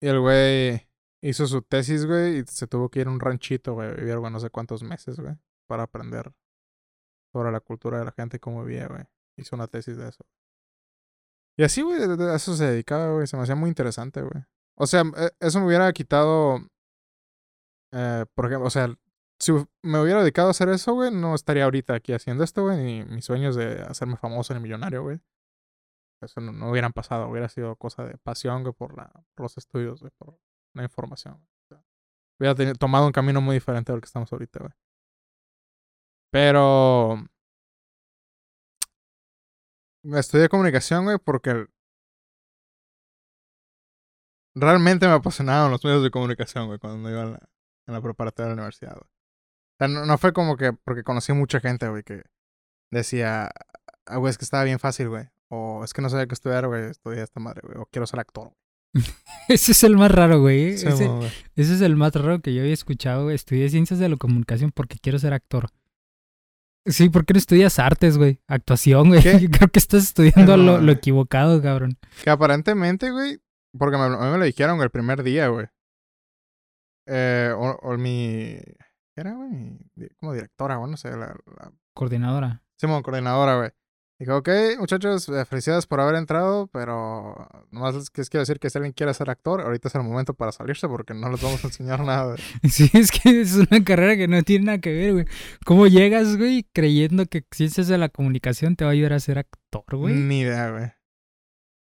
[0.00, 0.88] Y el güey
[1.22, 4.32] hizo su tesis, güey, y se tuvo que ir a un ranchito, güey, vivir, güey,
[4.32, 5.34] no sé cuántos meses, güey,
[5.66, 6.32] para aprender
[7.32, 9.04] sobre la cultura de la gente y cómo vivía, güey.
[9.36, 10.24] Hizo una tesis de eso.
[11.58, 13.26] Y así, güey, a eso se dedicaba, güey.
[13.26, 14.44] Se me hacía muy interesante, güey.
[14.76, 16.58] O sea, eh, eso me hubiera quitado.
[17.92, 18.94] Eh, por ejemplo, o sea,
[19.38, 22.78] si me hubiera dedicado a hacer eso, güey, no estaría ahorita aquí haciendo esto, güey,
[22.78, 25.20] ni mis sueños de hacerme famoso ni millonario, güey.
[26.22, 29.56] Eso no, no hubieran pasado, hubiera sido cosa de pasión, güey, por, la, por los
[29.58, 30.38] estudios, güey, por
[30.74, 31.34] la información.
[31.34, 31.82] O sea,
[32.38, 34.72] hubiera teni- tomado un camino muy diferente al que estamos ahorita, güey.
[36.30, 37.24] Pero.
[40.02, 41.66] Estudié comunicación, güey, porque
[44.54, 47.48] realmente me apasionaban los medios de comunicación, güey, cuando iba en la,
[47.86, 49.04] en la preparatoria de la universidad, güey.
[49.04, 52.22] O sea, no, no fue como que porque conocí mucha gente, güey, que
[52.90, 53.50] decía,
[54.06, 55.28] ah, güey, es que estaba bien fácil, güey.
[55.48, 57.78] O es que no sabía qué estudiar, güey, estudié esta madre, güey.
[57.78, 58.56] O quiero ser actor, güey.
[59.48, 60.76] Ese es el más raro, güey.
[60.76, 61.08] Sí, ese,
[61.56, 63.24] ese es el más raro que yo había escuchado.
[63.24, 63.34] güey.
[63.34, 65.70] Estudié ciencias de la comunicación porque quiero ser actor.
[66.86, 68.40] Sí, ¿por qué no estudias artes, güey?
[68.46, 69.20] Actuación, güey.
[69.50, 71.98] Creo que estás estudiando No, lo, lo equivocado, cabrón.
[72.24, 73.40] Que aparentemente, güey,
[73.78, 75.66] porque me, a mí me lo dijeron el primer día, güey.
[77.06, 78.58] Eh, o, o mi...
[79.14, 79.78] ¿Qué era, güey?
[80.18, 82.62] Como directora, güey, no sé, la, la Coordinadora.
[82.78, 83.70] Simón, coordinadora, güey.
[84.20, 88.68] Dijo, ok, muchachos, eh, felicidades por haber entrado, pero nomás les les quiero decir que
[88.68, 91.64] si alguien quiere ser actor, ahorita es el momento para salirse porque no les vamos
[91.64, 92.36] a enseñar nada.
[92.70, 95.24] Sí, es que es una carrera que no tiene nada que ver, güey.
[95.64, 99.38] ¿Cómo llegas, güey, creyendo que ciencias de la comunicación te va a ayudar a ser
[99.38, 100.14] actor, güey?
[100.14, 100.92] Ni idea, güey.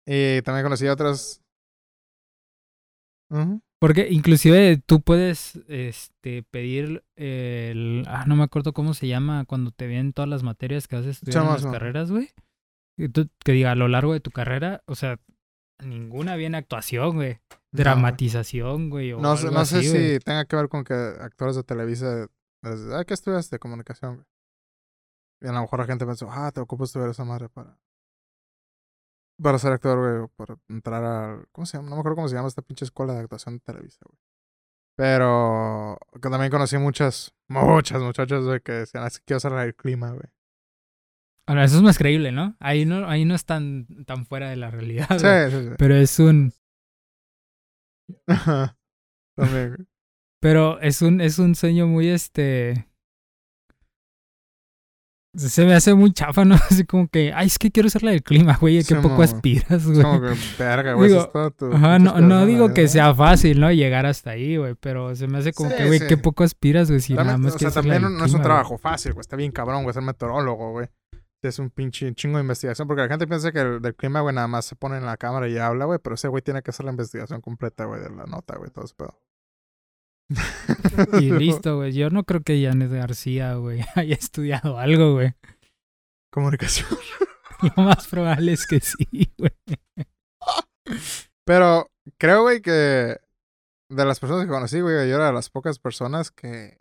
[0.06, 1.42] Y también conocí a otras...
[3.30, 3.60] Ujú.
[3.80, 8.04] Porque inclusive tú puedes este, pedir el...
[8.08, 11.06] Ah, no me acuerdo cómo se llama cuando te vienen todas las materias que vas
[11.06, 12.30] a estudiar en las carreras, güey.
[12.96, 15.20] Que diga, a lo largo de tu carrera, o sea,
[15.80, 17.38] ninguna viene actuación, güey.
[17.70, 19.12] Dramatización, güey.
[19.12, 20.18] No, sé, no sé así, si güey.
[20.18, 22.26] tenga que ver con que actores de Televisa...
[22.64, 24.26] Ah, ¿qué estudias de comunicación, güey?
[25.40, 27.78] Y a lo mejor la gente pensó, ah, te ocupas estudiar esa madre para...
[29.42, 31.42] para ser actor, güey, para entrar a...
[31.52, 31.90] ¿Cómo se llama?
[31.90, 34.18] No me acuerdo cómo se llama esta pinche escuela de actuación de Televisa, güey.
[34.96, 40.10] Pero que también conocí muchas, muchas muchachas, güey, que decían, que quiero hacer el clima,
[40.10, 40.28] güey.
[41.46, 42.56] Ahora, eso es más creíble, ¿no?
[42.58, 45.06] Ahí no, ahí no es tan, tan fuera de la realidad.
[45.18, 45.50] Sí, güey.
[45.50, 45.74] sí, sí.
[45.78, 46.52] Pero es un.
[49.36, 49.86] también, güey.
[50.40, 52.87] Pero es un, es un sueño muy este.
[55.34, 56.54] Se me hace muy chafa, ¿no?
[56.70, 58.78] Así como que, ay, es que quiero ser la del clima, güey.
[58.78, 60.02] ¿A qué Sí, poco aspiras, Es güey?
[60.02, 61.72] como que, verga, güey, Digo, eso es todo tu...
[61.76, 63.70] Ajá, no, no digo la que sea fácil, ¿no?
[63.70, 64.74] Llegar hasta ahí, güey.
[64.80, 66.06] Pero se me hace como Sí, que, güey, sí.
[66.08, 67.00] qué poco aspiras, güey.
[67.00, 68.42] Si nada Realmente, más o sea, también no es un güey.
[68.42, 69.20] trabajo fácil, güey.
[69.20, 70.88] Está bien cabrón, güey, ser meteorólogo, güey.
[71.42, 72.88] Es un pinche chingo de investigación.
[72.88, 75.16] Porque la gente piensa que el del clima, güey, nada más se pone en la
[75.18, 76.00] cámara y habla, güey.
[76.02, 78.86] Pero ese güey tiene que hacer la investigación completa, güey, de la nota, güey, todo
[78.86, 79.20] ese pedo.
[81.20, 81.92] Y listo, güey.
[81.92, 85.34] Yo no creo que Janet García, güey, haya estudiado algo, güey.
[86.32, 86.88] Comunicación.
[87.76, 89.52] Lo más probable es que sí, güey.
[91.44, 93.16] Pero creo, güey, que
[93.90, 96.78] de las personas que conocí, güey, yo era de las pocas personas que,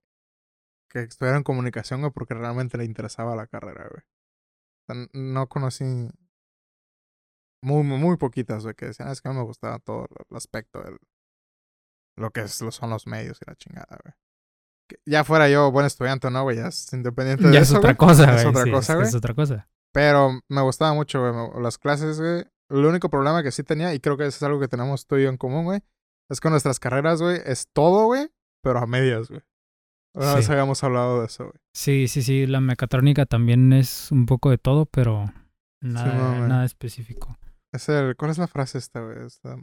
[0.89, 4.03] que estudiaron comunicación, güey, porque realmente le interesaba la carrera, güey.
[5.13, 5.83] No conocí
[7.63, 10.37] muy, muy, muy poquitas, güey, que decían, "Ah, es que no me gustaba todo el
[10.37, 10.97] aspecto del
[12.17, 14.13] lo que es, lo son los medios y la chingada, güey.
[15.05, 17.77] Ya fuera yo buen estudiante o no, güey, ya es independiente de Ya es eso,
[17.77, 18.37] otra cosa, güey.
[18.37, 19.07] Es otra sí, cosa, güey.
[19.07, 19.69] Es otra cosa.
[19.93, 22.45] Pero me gustaba mucho, güey, las clases, güey.
[22.69, 25.17] El único problema que sí tenía, y creo que eso es algo que tenemos tú
[25.17, 25.81] y yo en común, güey,
[26.29, 28.29] es que nuestras carreras, güey, es todo, güey,
[28.61, 29.41] pero a medias, güey.
[30.13, 31.59] Una vez habíamos hablado de eso, güey.
[31.73, 32.47] Sí, sí, sí.
[32.47, 35.31] La mecatrónica también es un poco de todo, pero
[35.79, 37.37] nada, no, nada específico.
[37.71, 39.25] Es el, ¿cuál es la frase esta, güey?
[39.25, 39.57] Esta...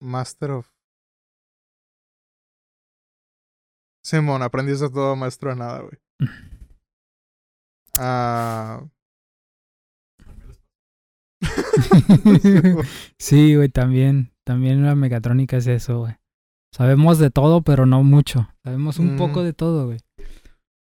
[0.00, 0.70] Master of...
[4.08, 5.98] Simón, aprendiz de todo, maestro de nada, güey.
[8.00, 8.84] Ah...
[13.18, 14.32] sí, güey, también.
[14.44, 16.14] También la mecatrónica es eso, güey.
[16.72, 18.48] Sabemos de todo, pero no mucho.
[18.62, 19.98] Sabemos un poco de todo, güey.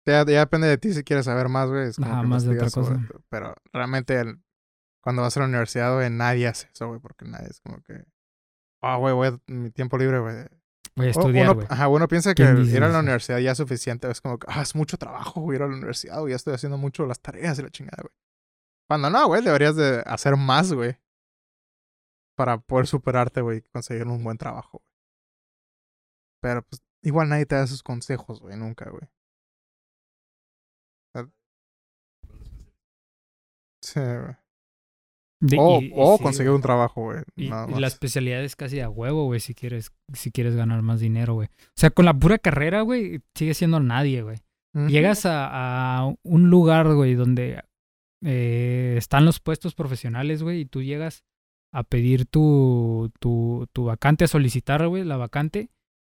[0.06, 1.88] Ya, ya depende de ti si quieres saber más, güey.
[1.88, 3.08] Es como Ajá, que más de otra sobre cosa.
[3.30, 4.42] Pero realmente el-
[5.02, 7.00] cuando vas a la universidad, güey, nadie hace eso, güey.
[7.00, 8.04] Porque nadie es como que...
[8.82, 10.36] Ah, güey, voy a mi tiempo libre, güey.
[10.98, 11.68] Voy a estudiar, güey.
[11.70, 14.10] ajá, uno piensa que ¿Quién el dice ir a la universidad ya es suficiente.
[14.10, 16.32] Es como que, ah, es mucho trabajo, güey, ir a la universidad, güey.
[16.32, 18.14] Ya estoy haciendo mucho las tareas y la chingada, güey.
[18.88, 20.98] Cuando no, güey, deberías de hacer más, güey.
[22.38, 24.92] Para poder superarte, güey, y conseguir un buen trabajo, güey.
[26.42, 29.10] Pero, pues, igual nadie te da esos consejos, güey, nunca, güey.
[31.14, 31.28] Ah.
[33.82, 34.45] Sí, güey.
[35.48, 37.20] De- O, y- o sí, conseguir un trabajo, güey.
[37.36, 41.00] Y, y la especialidad es casi a huevo, güey, si quieres, si quieres ganar más
[41.00, 41.48] dinero, güey.
[41.48, 44.38] O sea, con la pura carrera, güey, sigue siendo nadie, güey.
[44.90, 47.62] Llegas a, a un lugar, güey, donde
[48.24, 51.24] eh, están los puestos profesionales, güey, y tú llegas
[51.74, 55.70] a pedir tu, tu, tu vacante, a solicitar, güey, la vacante,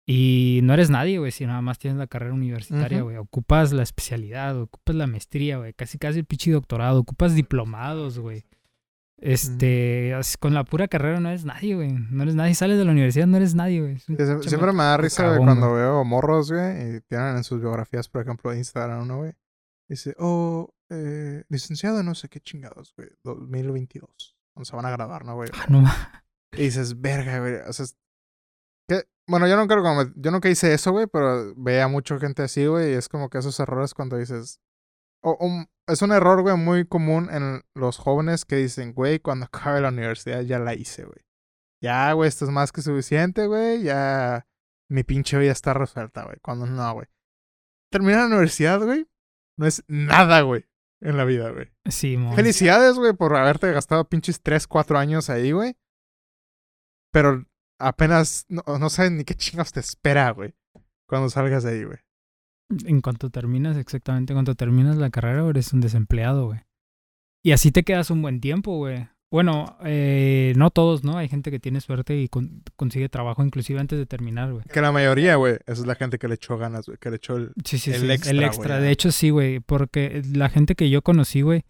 [0.08, 3.16] y no eres nadie, güey, si nada más tienes la carrera universitaria, güey.
[3.16, 8.44] Ocupas la especialidad, ocupas la maestría, güey, casi casi el pinche doctorado, ocupas diplomados, güey.
[9.18, 11.90] Este, con la pura carrera no eres nadie, güey.
[12.10, 12.54] No eres nadie.
[12.54, 13.98] Sales de la universidad, no eres nadie, güey.
[13.98, 15.80] Sí, siempre me da risa, güey, cagón, cuando güey.
[15.82, 19.32] veo morros, güey, y tienen en sus biografías, por ejemplo, de Instagram, ¿no, güey?
[19.88, 24.36] Dice, oh, eh, licenciado en no sé qué chingados, güey, 2022.
[24.54, 25.50] Cuando se van a graduar, ¿no, güey?
[25.54, 25.84] Ah, no
[26.52, 27.96] Y dices, verga, güey, o sea, es-
[28.88, 32.66] que, bueno, yo nunca, como, yo nunca hice eso, güey, pero veía mucha gente así,
[32.66, 34.60] güey, y es como que esos errores cuando dices,
[35.26, 39.46] o un- es un error, güey, muy común en los jóvenes que dicen, güey, cuando
[39.52, 41.18] acabe la universidad ya la hice, güey.
[41.82, 43.82] Ya, güey, esto es más que suficiente, güey.
[43.82, 44.46] Ya
[44.90, 46.36] mi pinche vida está resuelta, güey.
[46.42, 47.06] Cuando no, güey.
[47.92, 49.06] Terminar la universidad, güey,
[49.58, 50.66] no es nada, güey,
[51.00, 51.70] en la vida, güey.
[51.88, 52.34] Sí, mo.
[52.34, 55.76] Felicidades, güey, por haberte gastado pinches 3, 4 años ahí, güey.
[57.12, 57.44] Pero
[57.78, 60.54] apenas no, no sabes ni qué chingados te espera, güey,
[61.08, 61.98] cuando salgas de ahí, güey.
[62.84, 66.60] En cuanto terminas, exactamente, en cuanto terminas la carrera, eres un desempleado, güey.
[67.44, 69.08] Y así te quedas un buen tiempo, güey.
[69.30, 71.16] Bueno, eh, no todos, ¿no?
[71.18, 74.64] Hay gente que tiene suerte y con- consigue trabajo inclusive antes de terminar, güey.
[74.72, 77.16] Que la mayoría, güey, esa es la gente que le echó ganas, güey, que le
[77.16, 77.52] echó el...
[77.64, 78.10] Sí, sí, El sí.
[78.10, 78.78] extra, el extra.
[78.80, 79.60] De hecho, sí, güey.
[79.60, 81.62] Porque la gente que yo conocí, güey.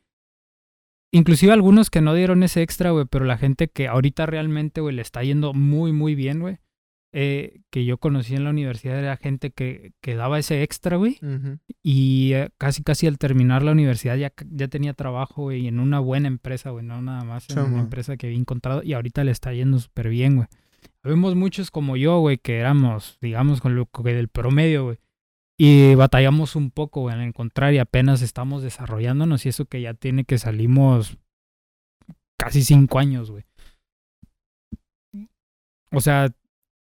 [1.13, 3.07] Inclusive algunos que no dieron ese extra, güey.
[3.11, 6.59] Pero la gente que ahorita realmente, güey, le está yendo muy, muy bien, güey.
[7.19, 11.19] Eh, que yo conocí en la universidad era gente que, que daba ese extra, güey.
[11.23, 11.59] Ujú.
[11.83, 15.99] Y eh, casi, casi al terminar la universidad ya, ya tenía trabajo, güey, en una
[15.99, 19.31] buena empresa, güey, no nada más en una empresa que había encontrado y ahorita le
[19.31, 20.49] está yendo súper bien, güey.
[21.03, 24.99] Habemos muchos como yo, güey, que éramos, digamos, con lo que del promedio, güey.
[25.57, 29.95] Y batallamos un poco, güey, en encontrar y apenas estamos desarrollándonos y eso que ya
[29.95, 31.17] tiene que salimos
[32.37, 33.45] casi cinco años, güey.
[35.93, 36.29] O sea,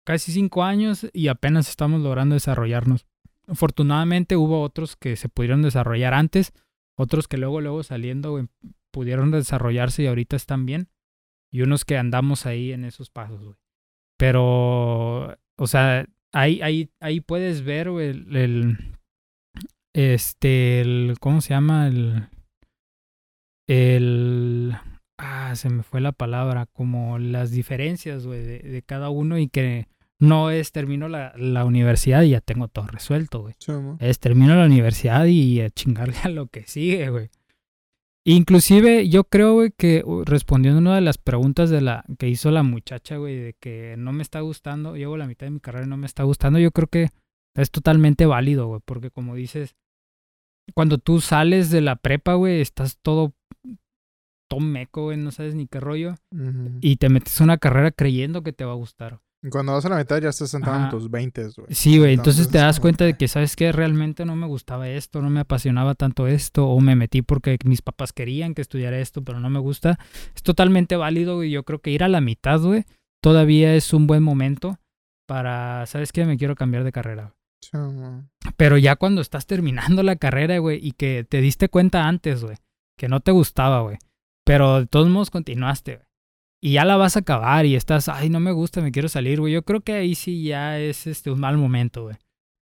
[0.06, 3.06] casi cinco años y apenas estamos logrando desarrollarnos.
[3.48, 6.52] Afortunadamente hubo otros que se pudieron desarrollar antes,
[6.96, 8.46] otros que luego, luego saliendo, güey,
[8.92, 10.88] pudieron desarrollarse y ahorita están bien.
[11.52, 13.56] Y unos que andamos ahí en esos pasos, güey.
[14.16, 18.78] Pero, o sea, ahí, ahí, ahí puedes ver, el, el,
[19.92, 21.88] este, el, ¿cómo se llama?
[21.88, 22.28] El,
[23.66, 24.76] el,
[25.18, 29.48] ah, se me fue la palabra, como las diferencias, güey, de, de cada uno y
[29.48, 29.88] que
[30.18, 33.54] no es termino la, la universidad y ya tengo todo resuelto, güey.
[33.58, 33.72] Sí.
[34.00, 37.30] Es termino la universidad y a chingarle a lo que sigue, güey.
[38.28, 42.50] Inclusive yo creo, güey, que respondiendo a una de las preguntas de la que hizo
[42.50, 45.86] la muchacha, güey, de que no me está gustando, llevo la mitad de mi carrera
[45.86, 47.10] y no me está gustando, yo creo que
[47.54, 49.76] es totalmente válido, güey, porque como dices,
[50.74, 53.32] cuando tú sales de la prepa, güey, estás todo
[54.48, 56.16] todo meco, güey, no sabes ni qué rollo
[56.80, 59.20] y te metes a una carrera creyendo que te va a gustar.
[59.50, 61.68] Cuando vas a la mitad ya estás sentado en tus 20, güey.
[61.70, 63.70] Sí, güey, entonces te das cuenta de que, ¿sabes qué?
[63.70, 67.82] Realmente no me gustaba esto, no me apasionaba tanto esto, o me metí porque mis
[67.82, 69.98] papás querían que estudiara esto, pero no me gusta.
[70.34, 72.86] Es totalmente válido, y yo creo que ir a la mitad, güey,
[73.22, 74.78] todavía es un buen momento
[75.28, 76.24] para, ¿sabes qué?
[76.24, 77.34] Me quiero cambiar de carrera.
[77.60, 77.78] Sí.
[78.56, 82.56] Pero ya cuando estás terminando la carrera, güey, y que te diste cuenta antes, güey,
[82.98, 83.98] que no te gustaba, güey,
[84.44, 86.05] pero de todos modos continuaste, güey.
[86.60, 89.40] Y ya la vas a acabar y estás, ay, no me gusta, me quiero salir,
[89.40, 89.52] güey.
[89.52, 92.16] Yo creo que ahí sí ya es este, un mal momento, güey.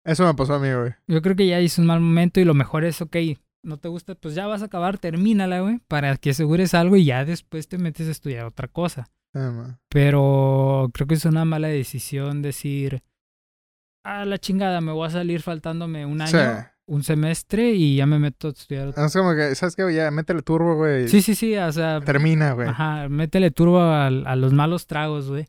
[0.04, 0.94] Eso me pasó a mí, güey.
[1.06, 3.16] Yo creo que ya hice un mal momento y lo mejor es, ok,
[3.62, 7.04] no te gusta, pues ya vas a acabar, termínala, güey, para que asegures algo y
[7.04, 9.10] ya después te metes a estudiar otra cosa.
[9.34, 9.78] Mo.
[9.88, 13.02] Pero creo que es una mala decisión decir,
[14.04, 16.66] a la chingada, me voy a salir faltándome un año, Sí.
[16.90, 19.94] Un semestre y ya me meto a estudiar otra Es como que, ¿sabes qué?
[19.94, 21.06] Ya, métele turbo, güey.
[21.08, 22.68] Sí, sí, sí, o sea, Termina, güey.
[22.68, 25.46] ajá, métele turbo a, a los malos tragos, güey.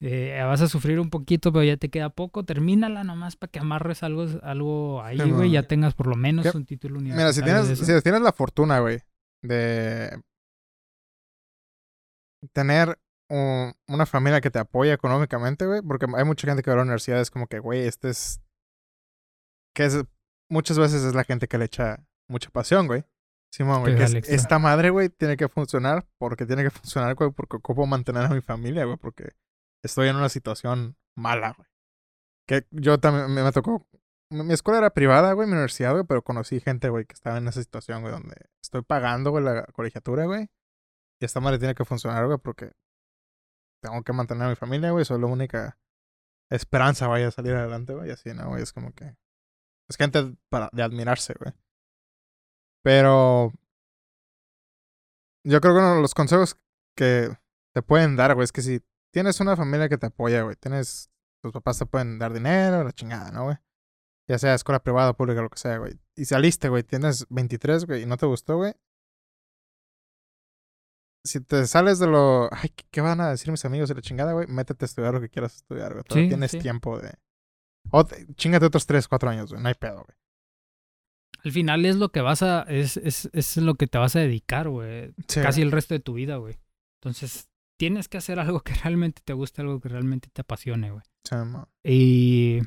[0.00, 2.44] Eh, vas a sufrir un poquito, pero ya te queda poco.
[2.44, 5.50] Termínala nomás para que amarres algo, algo ahí, Sí, güey.
[5.50, 6.56] Ya tengas por lo menos ¿Qué?
[6.56, 7.62] un título Mira, universitario.
[7.62, 9.00] si de tienes, si tienes la fortuna, güey,
[9.42, 10.20] de
[12.52, 12.98] tener
[13.30, 16.76] un- una familia que te apoya económicamente, güey, porque hay mucha gente que va a
[16.78, 18.40] la universidad, es como que, güey, este es...
[19.74, 20.04] Que es...
[20.54, 23.04] Muchas veces es la gente que le echa mucha pasión, güey.
[23.52, 27.32] Simón, güey, Que es esta madre, güey, tiene que funcionar porque tiene que funcionar, güey,
[27.32, 29.32] porque ocupo mantener a mi familia, güey, porque
[29.82, 31.68] estoy en una situación mala, güey.
[32.46, 33.84] Que yo también me, me tocó
[34.30, 37.48] mi escuela era privada, güey, mi universidad, güey, pero conocí gente, güey, que estaba en
[37.48, 40.48] esa situación, güey, donde estoy pagando, güey, la colegiatura, güey.
[41.20, 42.72] Y esta madre tiene que funcionar, güey, porque
[43.82, 45.04] tengo que mantener a mi familia, güey.
[45.04, 45.78] Soy la única
[46.50, 48.10] esperanza, vaya, a salir adelante, güey.
[48.10, 48.62] Así, ¿no, güey?
[48.62, 49.14] Es como que...
[49.88, 51.52] Es gente para, de admirarse, güey.
[52.82, 53.52] Pero...
[55.46, 56.56] Yo creo que uno de los consejos
[56.96, 57.36] que
[57.74, 58.80] te pueden dar, güey, es que si
[59.12, 61.10] tienes una familia que te apoya, güey, tienes...
[61.42, 63.56] Tus papás te pueden dar dinero, la chingada, ¿no, güey?
[64.26, 66.00] Ya sea escuela privada, pública, lo que sea, güey.
[66.16, 68.72] Y saliste, güey, tienes 23, güey, y no te gustó, güey.
[71.26, 72.48] Si te sales de lo...
[72.52, 74.46] Ay, ¿qué- ¿qué van a decir mis amigos de la chingada, güey?
[74.46, 76.04] Métete a estudiar lo que quieras estudiar, güey.
[76.10, 76.58] Sí, tienes sí.
[76.58, 77.14] tiempo de...
[78.36, 79.62] Chingate otros 3, 4 años, güey.
[79.62, 80.16] No hay pedo, güey.
[81.44, 82.62] Al final es lo que vas a.
[82.62, 85.12] Es, es, es lo que te vas a dedicar, güey.
[85.28, 85.66] Sí, Casi güey.
[85.66, 86.58] el resto de tu vida, güey.
[87.02, 91.02] Entonces, tienes que hacer algo que realmente te guste, algo que realmente te apasione, güey.
[91.24, 91.36] Sí.
[91.84, 92.60] Y,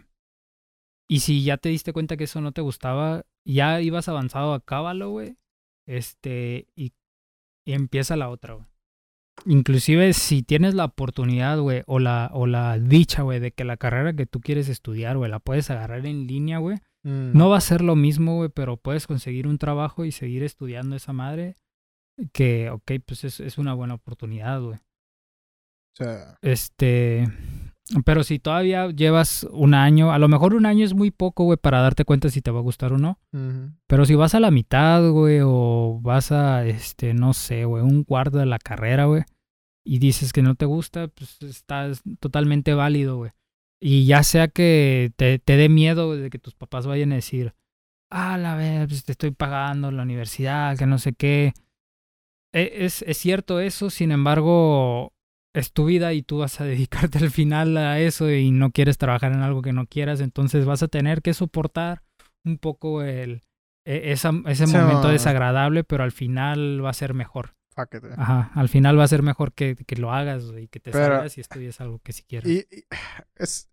[1.09, 5.09] y si ya te diste cuenta que eso no te gustaba, ya ibas avanzado, acábalo,
[5.09, 5.37] güey.
[5.87, 6.93] Este, y,
[7.65, 8.67] y empieza la otra, güey.
[9.45, 13.77] Inclusive si tienes la oportunidad, güey, o la, o la dicha, güey, de que la
[13.77, 16.77] carrera que tú quieres estudiar, güey, la puedes agarrar en línea, güey.
[17.03, 20.43] Mm, No va a ser lo mismo, güey, pero puedes conseguir un trabajo y seguir
[20.43, 21.55] estudiando esa madre.
[22.33, 24.77] Que, ok, pues es, es una buena oportunidad, güey.
[24.77, 27.27] o sea, Este.
[28.05, 31.57] Pero si todavía llevas un año, a lo mejor un año es muy poco, güey,
[31.57, 33.17] para darte cuenta si te va a gustar o no.
[33.87, 38.03] Pero si vas a la mitad, güey, o vas a, este, no sé, güey, un
[38.03, 39.23] cuarto de la carrera, güey,
[39.85, 43.31] y dices que no te gusta, pues estás totalmente válido, güey.
[43.79, 47.53] Y ya sea que te, te dé miedo de que tus papás vayan a decir,
[48.11, 51.53] ah, la vez, pues te estoy pagando la universidad, que no sé qué.
[52.53, 55.13] E- Es, es cierto eso, sin embargo,
[55.57, 58.97] es tu vida y tú vas a dedicarte al final a eso y no quieres
[58.97, 62.03] trabajar en algo que no quieras, entonces vas a tener que soportar
[62.45, 63.41] un poco el,
[63.85, 67.55] e- esa, ese momento desagradable, pero al final va a ser mejor.
[67.77, 68.13] It, güey.
[68.17, 71.15] Ajá, al final va a ser mejor que, que lo hagas y que te Pero-
[71.15, 72.49] salgas y estudies algo que si quieres.
[72.49, 72.83] Y, y
[73.35, 73.69] es.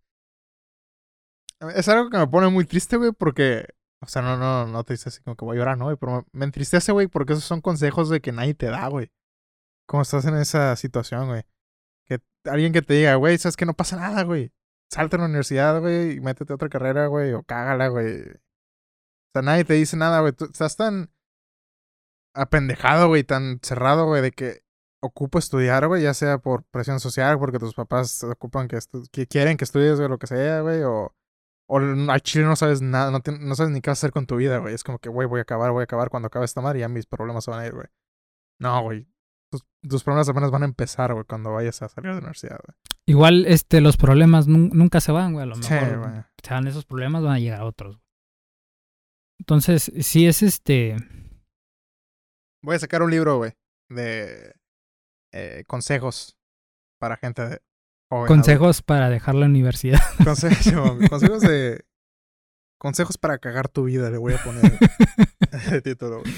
[1.74, 3.66] Es algo que me pone muy triste, güey, porque.
[4.02, 5.86] O sea, no, no, no triste así como que voy a llorar, ¿no?
[5.86, 5.96] güey?
[5.96, 9.10] Pero me, me entristece, güey, porque esos son consejos de que nadie te da, güey.
[9.88, 11.42] Como estás en esa situación, güey.
[12.44, 14.52] Alguien que te diga, güey, sabes que no pasa nada, güey.
[14.90, 18.22] Salta a la universidad, güey, y métete a otra carrera, güey, o cágala, güey.
[18.22, 20.34] O sea, nadie te dice nada, güey.
[20.38, 21.10] Estás tan
[22.34, 24.64] apendejado, güey, tan cerrado, güey, de que
[25.00, 28.78] ocupo estudiar, güey, ya sea por presión social, porque tus papás ocupan que,
[29.12, 31.14] que quieren que estudies, güey, lo que sea, güey, o,
[31.66, 34.58] o al chile no sabes nada, no, no sabes ni qué hacer con tu vida,
[34.58, 34.74] güey.
[34.74, 36.80] Es como que, güey, voy a acabar, voy a acabar cuando acabe esta madre y
[36.80, 37.86] ya mis problemas se van a ir, güey.
[38.58, 39.06] No, güey.
[39.88, 42.76] Tus, problemas apenas van a empezar, güey, cuando vayas a salir de la universidad, güey.
[43.06, 45.42] Igual, este, los problemas nunca se van, güey.
[45.42, 48.00] A lo mejor se van esos problemas, van a llegar otros.
[49.40, 50.96] Entonces, si es este.
[52.62, 53.52] Voy a sacar un libro, güey,
[53.90, 54.54] de
[55.32, 56.38] eh, consejos
[56.98, 57.60] para gente
[58.10, 58.26] joven.
[58.26, 60.00] Consejos para dejar la universidad.
[60.24, 61.84] Consejos, consejos de.
[62.78, 64.78] Consejos para cagar tu vida, le voy a poner
[65.72, 66.34] el título, güey.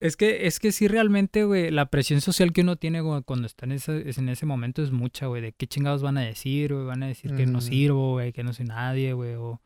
[0.00, 3.66] Es que, es que sí, realmente, güey, la presión social que uno tiene cuando está
[3.66, 5.42] en ese, en ese momento es mucha, güey.
[5.42, 6.86] De qué chingados van a decir, güey.
[6.86, 9.34] Van a decir que no sirvo, güey, que no soy nadie, güey.
[9.34, 9.60] O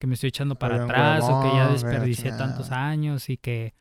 [0.00, 3.74] que me estoy echando para atrás, o que ya desperdicié tantos años y que,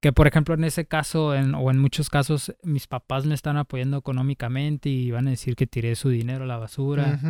[0.00, 3.56] que, por ejemplo, en ese caso, en, o en muchos casos, mis papás me están
[3.56, 7.20] apoyando económicamente y van a decir que tiré su dinero a la basura.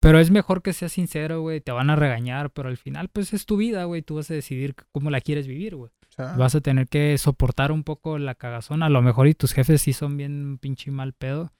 [0.00, 1.60] Pero es mejor que seas sincero, güey.
[1.60, 4.02] Te van a regañar, pero al final, pues es tu vida, güey.
[4.02, 5.92] Tú vas a decidir cómo la quieres vivir, güey.
[6.36, 8.82] Vas a tener que soportar un poco la cagazón.
[8.82, 11.52] A lo mejor y tus jefes sí son bien pinche mal pedo.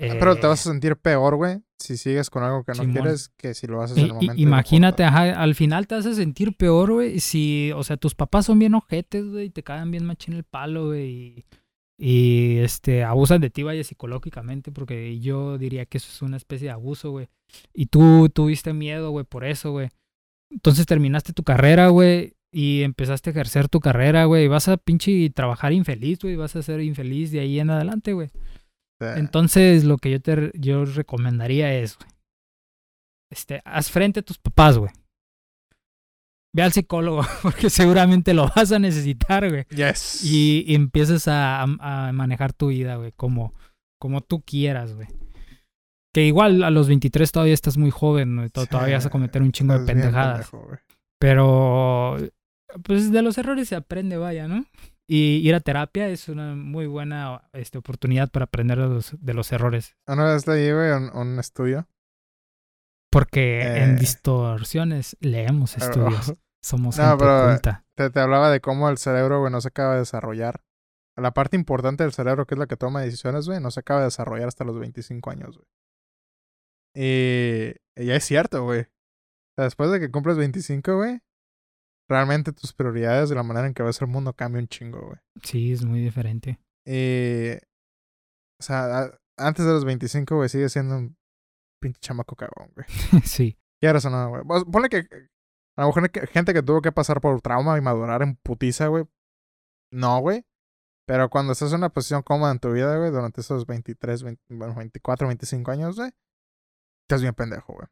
[0.00, 2.92] Ah, pero te vas a eh, sentir peor, güey, si sigues con algo que no
[2.92, 4.34] quieres que si lo haces en el momento.
[4.42, 8.46] Imagínate, ajá, al final te vas a sentir peor, güey, si, o sea, tus papás
[8.46, 11.44] son bien ojetes, güey, y te caen bien machín el palo, güey, y,
[11.96, 16.66] y, este, abusan de ti, vaya, psicológicamente, porque yo diría que eso es una especie
[16.66, 17.28] de abuso, güey.
[17.72, 19.90] Y tú tuviste miedo, güey, por eso, güey.
[20.50, 24.76] Entonces terminaste tu carrera, güey, y empezaste a ejercer tu carrera, güey, y vas a
[24.76, 28.30] pinche trabajar infeliz, güey, vas a ser infeliz de ahí en adelante, güey.
[29.00, 32.08] Entonces, lo que yo te yo recomendaría es, güey,
[33.32, 34.92] este, haz frente a tus papás, güey.
[36.54, 39.64] Ve al psicólogo, porque seguramente lo vas a necesitar, güey.
[39.70, 40.24] Yes.
[40.24, 43.52] Y, y empiezas a, a, manejar tu vida, güey, como,
[44.00, 45.08] como tú quieras, güey.
[46.14, 48.48] Que igual a los 23 todavía estás muy joven, güey.
[48.50, 50.52] Todavía vas a cometer un chingo de pendejadas.
[51.18, 52.16] Pero
[52.82, 54.64] pues de los errores se aprende, vaya, ¿no?
[55.06, 59.34] Y ir a terapia es una muy buena este, oportunidad para aprender de los, de
[59.34, 59.96] los errores.
[60.06, 61.86] ¿Una vez leí, güey, un, estudio?
[63.10, 64.00] Porque en eh.
[64.00, 66.34] distorsiones leemos estudios.
[66.62, 67.58] Somos no, pero
[67.94, 70.62] te, te, hablaba de cómo el cerebro, güey, no se acaba de desarrollar.
[71.16, 74.00] La parte importante del cerebro, que es la que toma decisiones, güey, no se acaba
[74.00, 75.68] de desarrollar hasta los 25 años, güey.
[76.96, 78.86] Y, y ya es cierto, güey.
[79.58, 81.20] después de que cumples 25, güey,
[82.14, 85.18] realmente tus prioridades de la manera en que ves el mundo cambia un chingo, güey.
[85.42, 86.60] Sí, es muy diferente.
[86.86, 87.60] Eh,
[88.60, 91.16] o sea, antes de los 25, güey, sigue siendo un
[91.82, 92.86] pinche chamaco cagón, güey.
[93.24, 93.58] sí.
[93.80, 94.42] Quieres o no, güey.
[94.70, 95.08] Ponle que
[95.76, 99.04] a lo mejor gente que tuvo que pasar por trauma y madurar en putiza, güey.
[99.92, 100.44] No, güey.
[101.06, 105.26] Pero cuando estás en una posición cómoda en tu vida, güey, durante esos 23, 24,
[105.26, 106.12] 25 años, güey,
[107.02, 107.88] estás bien pendejo, güey.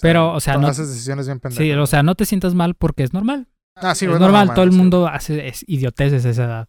[0.00, 0.68] Pero, o sea, no.
[0.68, 1.64] haces decisiones bien pendejas.
[1.64, 3.48] Sí, o sea, no te sientas mal porque es normal.
[3.74, 6.68] Ah, sí, es normal, todo el mundo hace es idioteces a esa edad.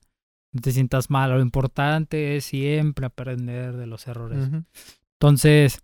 [0.53, 1.31] No te sientas mal.
[1.31, 4.49] Lo importante es siempre aprender de los errores.
[5.19, 5.81] Entonces,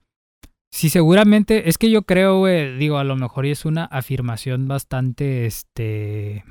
[0.71, 5.45] sí, seguramente, es que yo creo, güey, digo, a lo mejor es una afirmación bastante,
[5.45, 6.43] este,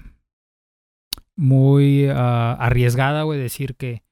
[1.36, 4.02] muy ah, arriesgada, güey, decir que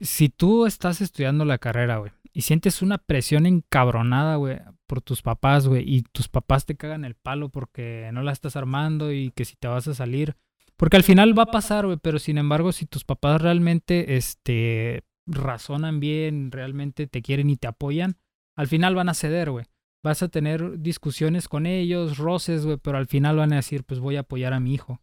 [0.00, 4.58] si tú estás estudiando la carrera, güey, y sientes una presión encabronada, güey,
[4.88, 8.56] por tus papás, güey, y tus papás te cagan el palo porque no la estás
[8.56, 10.34] armando y que si te vas a salir,
[10.78, 15.04] porque al final va a pasar, güey, pero sin embargo, si tus papás realmente, este,
[15.26, 18.16] razonan bien, realmente te quieren y te apoyan,
[18.56, 19.66] al final van a ceder, güey.
[20.04, 23.98] Vas a tener discusiones con ellos, roces, güey, pero al final van a decir, pues
[23.98, 25.00] voy a apoyar a mi hijo.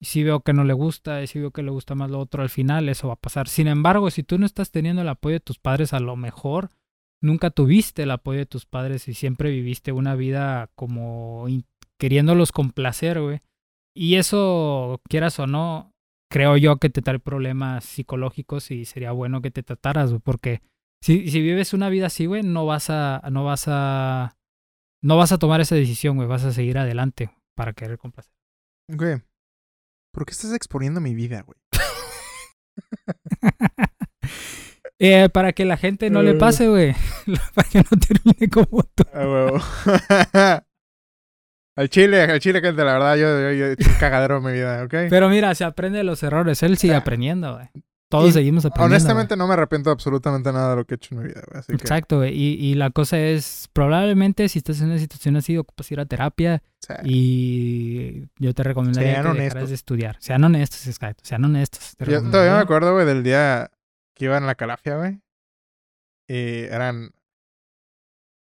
[0.00, 2.18] Y si veo que no le gusta, y si veo que le gusta más lo
[2.18, 3.48] otro, al final eso va a pasar.
[3.48, 6.70] Sin embargo, si tú no estás teniendo el apoyo de tus padres, a lo mejor
[7.24, 11.46] nunca tuviste el apoyo de tus padres y siempre viviste una vida como
[11.98, 13.40] queriéndolos complacer, güey.
[13.96, 15.92] Y eso, quieras o no,
[16.30, 20.62] creo yo que te trae problemas psicológicos y sería bueno que te trataras, güey, porque
[21.02, 24.36] si, si vives una vida así, güey, no vas a, no vas a,
[25.02, 28.32] no vas a tomar esa decisión, güey, vas a seguir adelante para querer complacer.
[28.88, 29.22] Güey,
[30.14, 31.58] ¿Por qué estás exponiendo mi vida, güey?
[34.98, 36.34] eh, para que la gente no le eh.
[36.34, 36.94] pase, güey.
[37.54, 39.04] para que no termine como tú.
[41.76, 44.94] al chile, al chile, gente, la verdad, yo, yo, yo cagadero en mi vida, ¿ok?
[45.10, 46.62] Pero mira, se aprende de los errores.
[46.62, 47.68] Él sigue aprendiendo, güey.
[48.08, 48.94] todos Y seguimos aprendiendo.
[48.94, 51.62] Honestamente, no me arrepiento absolutamente nada de lo que he hecho en mi vida, güey.
[51.66, 52.32] Que, Exacto, güey.
[52.32, 56.06] Y, y la cosa es, probablemente si estás en una situación así, ocupas ir a
[56.06, 56.62] terapia
[57.02, 60.16] y yo te recomendaría Sean que dejaras de estudiar.
[60.20, 61.24] Sean honestos, exacto.
[61.24, 61.96] Sean honestos.
[61.96, 63.70] te yo todavía me acuerdo, güey, del día
[64.14, 65.20] que iba en la calafia, güey.
[66.28, 67.10] Y eran.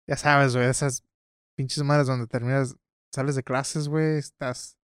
[0.07, 1.03] Ya sabes, güey, esas
[1.55, 2.75] pinches madres donde terminas.
[3.13, 4.17] Sales de clases, güey.
[4.17, 4.77] Estás.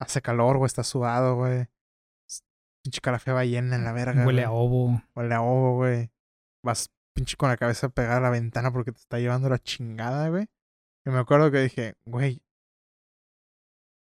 [0.00, 0.66] Hace calor, güey.
[0.66, 1.68] Estás sudado, güey.
[2.82, 4.26] Pinche calafia va llena en la verga.
[4.26, 5.02] Huele a ovo.
[5.14, 6.10] Huele a ovo, güey.
[6.62, 10.28] Vas pinche con la cabeza pegada a la ventana porque te está llevando la chingada,
[10.28, 10.48] güey.
[11.06, 12.42] Y me acuerdo que dije, güey.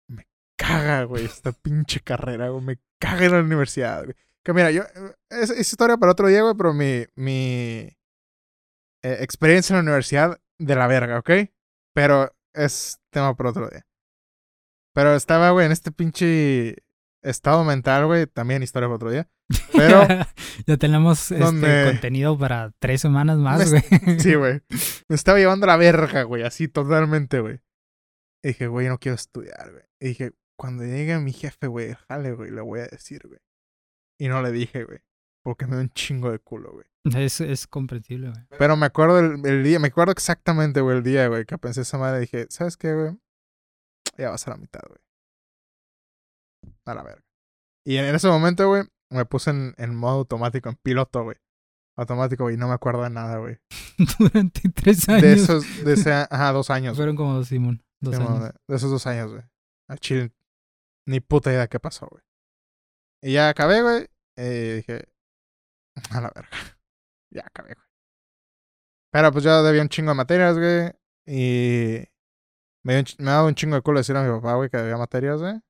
[0.08, 2.64] Me caga, güey, esta pinche carrera, güey.
[2.64, 4.16] Me caga en la universidad, güey.
[4.44, 4.82] Que mira, yo.
[5.30, 7.04] Es, es historia para otro día, güey, pero mi.
[7.14, 7.96] Mi.
[9.02, 11.30] eh, experiencia en la universidad de la verga, ¿ok?
[11.94, 13.86] Pero es tema para otro día.
[14.94, 16.76] Pero estaba, güey, en este pinche
[17.22, 18.26] estado mental, güey.
[18.26, 19.28] También historia para otro día.
[19.72, 20.06] Pero.
[20.66, 23.82] ya tenemos este contenido para tres semanas más, güey.
[24.18, 24.60] Sí, güey.
[25.08, 26.42] Me estaba llevando la verga, güey.
[26.42, 27.60] Así totalmente, güey.
[28.44, 29.84] Y dije, güey, no quiero estudiar, güey.
[30.00, 33.38] Y dije, cuando llegue mi jefe, güey, jale, güey, le voy a decir, güey.
[34.22, 35.00] Y no le dije, güey.
[35.42, 36.86] Porque me da un chingo de culo, güey.
[37.24, 38.46] Es, es comprensible, güey.
[38.56, 41.80] Pero me acuerdo el, el día, me acuerdo exactamente, güey, el día, güey, que pensé
[41.80, 42.20] esa madre.
[42.20, 43.18] Dije, ¿sabes qué, güey?
[44.16, 45.00] Ya vas a la mitad, güey.
[46.84, 47.24] A la verga.
[47.84, 51.38] Y en ese momento, güey, me puse en, en modo automático, en piloto, güey.
[51.96, 53.58] Automático, güey, y no me acuerdo de nada, güey.
[54.20, 55.22] Durante tres años.
[55.22, 56.96] De esos, de ese, ajá, dos años.
[56.96, 57.82] Fueron como dos, Simón.
[57.98, 58.40] Dos años.
[58.40, 59.42] de, de esos dos años, güey.
[59.88, 60.30] Al chile,
[61.06, 62.22] ni puta idea qué pasó, güey.
[63.22, 64.08] Y ya acabé, güey.
[64.36, 65.08] Y dije,
[66.10, 66.50] a la verga.
[67.30, 67.86] Ya acabé, güey.
[69.10, 70.90] Pero pues yo debía un chingo de materias, güey.
[71.26, 72.04] Y
[72.84, 74.96] me, dio me daba un chingo de culo decir a mi papá, güey, que debía
[74.98, 75.60] materias, güey.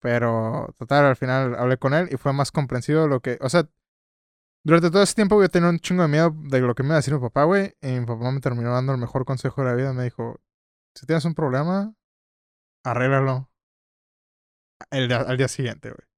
[0.00, 3.38] Pero, total, al final hablé con él y fue más comprensivo lo que.
[3.40, 3.68] O sea,
[4.64, 6.96] durante todo ese tiempo, güey, tenía un chingo de miedo de lo que me iba
[6.96, 7.74] a decir mi papá, güey.
[7.82, 9.92] Y mi papá me terminó dando el mejor consejo de la vida.
[9.92, 10.40] Me dijo:
[10.94, 11.94] Si tienes un problema,
[12.84, 13.50] arréglalo.
[14.90, 16.13] El al día siguiente, güey.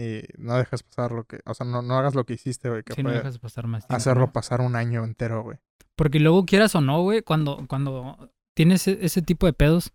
[0.00, 1.40] Y no dejes pasar lo que.
[1.44, 2.82] O sea, no, no hagas lo que hiciste, güey.
[2.82, 3.96] Que Sí, no dejas pasar más tiempo.
[3.96, 4.32] hacerlo ¿no?
[4.32, 5.58] pasar un año entero, güey.
[5.96, 9.92] Porque luego quieras o no, güey, cuando, cuando tienes e- ese tipo de pedos,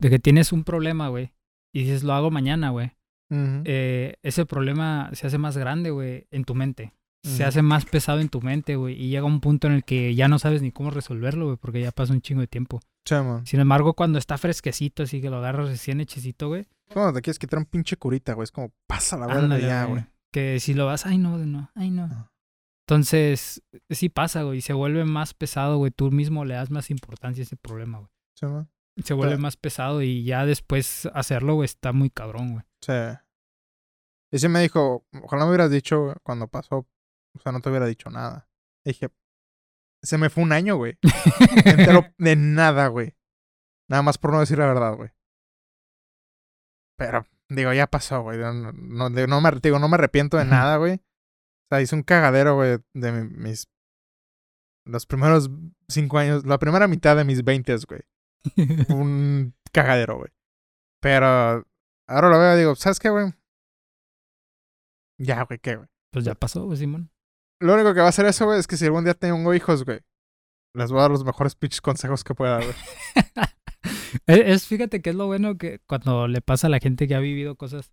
[0.00, 1.32] de que tienes un problema, güey,
[1.72, 2.92] y dices, lo hago mañana, güey,
[3.30, 6.92] eh, ese problema se hace más grande, güey, en tu mente.
[7.24, 10.14] Se hace más pesado en tu mente, güey, y llega un punto en el que
[10.14, 12.80] ya no sabes ni cómo resolverlo, güey, porque ya pasa un chingo de tiempo.
[13.06, 13.14] Sí.
[13.44, 16.66] Sin embargo, cuando está fresquecito, así que lo agarras recién hechecito, güey.
[16.92, 18.44] Cuando te quieres quitar un pinche curita, güey.
[18.44, 20.04] Es como, pasa la verga ya, güey.
[20.32, 22.08] Que si lo vas, ay no, no, ay no.
[22.10, 22.30] Ah.
[22.86, 25.92] Entonces, sí pasa, güey, y se vuelve más pesado, güey.
[25.92, 28.10] Tú mismo le das más importancia a ese problema, güey.
[28.34, 28.68] Sí, man.
[29.04, 32.64] Se vuelve más pesado y ya después hacerlo, güey, está muy cabrón, güey.
[32.80, 33.18] Sí.
[34.32, 36.86] Y sí me dijo, ojalá me hubieras dicho cuando pasó.
[37.34, 38.48] O sea, no te hubiera dicho nada.
[38.84, 39.10] Y dije,
[40.02, 40.98] se me fue un año, güey.
[41.64, 43.16] Entero de nada, güey.
[43.88, 45.10] Nada más por no decir la verdad, güey.
[46.98, 48.38] Pero, digo, ya pasó, güey.
[48.38, 50.94] No, me, digo, no me arrepiento de nada, güey.
[50.94, 53.68] O sea, hice un cagadero, güey, de mi- mis...
[54.86, 55.50] Los primeros
[55.88, 58.02] cinco años, la primera mitad de mis veintes, güey.
[58.88, 60.30] Un cagadero, güey.
[61.02, 63.32] Pero ahora lo veo y digo, ¿sabes qué, güey?
[65.18, 65.88] Ya, güey, ¿qué, güey?
[66.12, 67.10] pues ya pasó, güey, Simón.
[67.60, 69.84] Lo único que va a hacer eso, güey, es que si algún día tengo hijos,
[69.84, 70.00] güey,
[70.74, 72.74] les voy a dar los mejores pinches consejos que pueda, güey.
[74.26, 77.20] Es, fíjate que es lo bueno que cuando le pasa a la gente que ha
[77.20, 77.92] vivido cosas.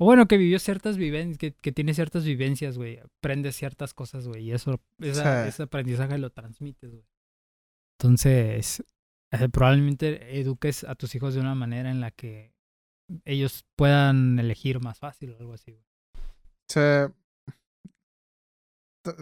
[0.00, 2.98] O bueno, que vivió ciertas vivencias, que, que tiene ciertas vivencias, güey.
[2.98, 4.44] Aprende ciertas cosas, güey.
[4.44, 5.48] Y eso, esa- Sí.
[5.50, 7.04] ese aprendizaje lo transmites, güey.
[8.00, 8.82] Entonces,
[9.32, 12.52] eh, probablemente eduques a tus hijos de una manera en la que
[13.24, 15.84] ellos puedan elegir más fácil o algo así, güey.
[16.68, 17.08] Se...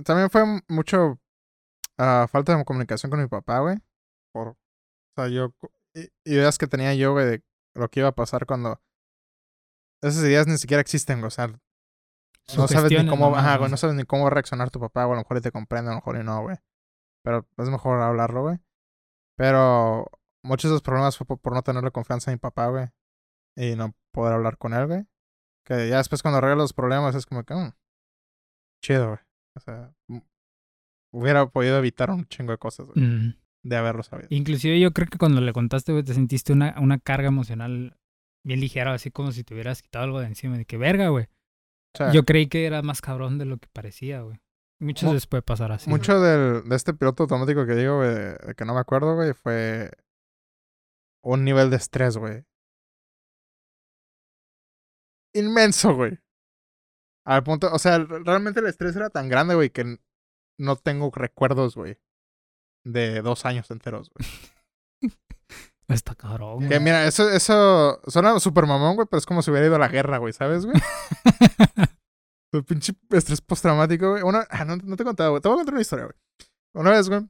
[0.05, 1.19] También fue mucho
[1.99, 3.77] ah, falta de comunicación con mi papá, güey.
[4.33, 4.49] Por...
[4.49, 4.57] O
[5.15, 5.55] sea, yo...
[6.25, 8.81] Ideas que tenía yo, güey, de lo que iba a pasar cuando...
[10.03, 11.29] Esas ideas ni siquiera existen, güey.
[11.29, 13.35] O sea, no sabes ni cómo...
[13.35, 13.59] Ajá, ¿no?
[13.61, 15.15] güey, no sabes ni cómo va a reaccionar tu papá, güey.
[15.15, 16.57] A lo mejor y te comprende, a lo mejor y no, güey.
[17.25, 18.59] Pero es mejor hablarlo, güey.
[19.37, 20.07] Pero
[20.43, 22.89] muchos de esos problemas fue por, por no tenerle confianza en mi papá, güey.
[23.57, 25.07] Y no poder hablar con él, güey.
[25.65, 27.55] Que ya después cuando arregla los problemas es como que...
[27.55, 27.73] mm,
[28.83, 29.26] chido, güey.
[29.57, 29.93] O sea,
[31.13, 33.05] hubiera podido evitar un chingo de cosas, güey.
[33.05, 33.37] Mm.
[33.63, 34.29] De haberlo sabido.
[34.31, 37.97] Inclusive yo creo que cuando le contaste, güey, te sentiste una, una carga emocional
[38.45, 40.57] bien ligera, así como si te hubieras quitado algo de encima.
[40.57, 41.25] De que verga, güey.
[41.25, 44.39] O sea, Yo creí que era más cabrón de lo que parecía, güey.
[44.79, 45.89] Muchas Mu- veces puede pasar así.
[45.91, 49.33] Mucho del, de este piloto automático que digo, güey, de que no me acuerdo, güey,
[49.33, 49.91] fue
[51.25, 52.45] un nivel de estrés, güey.
[55.35, 56.19] Inmenso, güey.
[57.27, 59.99] Al punto, o sea, realmente el estrés era tan grande, güey, que
[60.59, 61.99] no tengo recuerdos, güey,
[62.85, 64.29] de dos años enteros, güey.
[65.89, 66.69] Está cabrón.
[66.69, 69.81] Que mira, eso, eso suena súper mamón, güey, pero es como si hubiera ido a
[69.81, 70.77] la guerra, güey, ¿sabes, güey?
[72.53, 74.23] Tu pinche estrés postraumático, güey.
[74.23, 75.43] Una, ah, no, no te he contado, güey.
[75.43, 76.17] Te voy a contar una historia, güey.
[76.77, 77.29] Una vez, güey.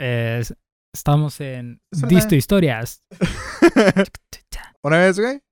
[0.00, 0.56] Eh, es-
[0.94, 3.02] estamos en Es una- Disto Historias.
[4.82, 5.42] una vez, güey.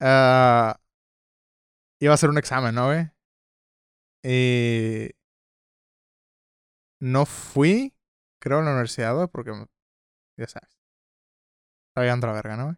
[0.00, 0.78] ah,
[2.00, 3.10] iba a hacer un examen, ¿no, güey?
[4.28, 5.10] Y.
[7.00, 7.94] No fui,
[8.40, 9.52] creo, a la universidad, porque.
[10.36, 10.68] Ya sabes.
[11.90, 12.76] Estaba llegando a la verga, ¿no, güey?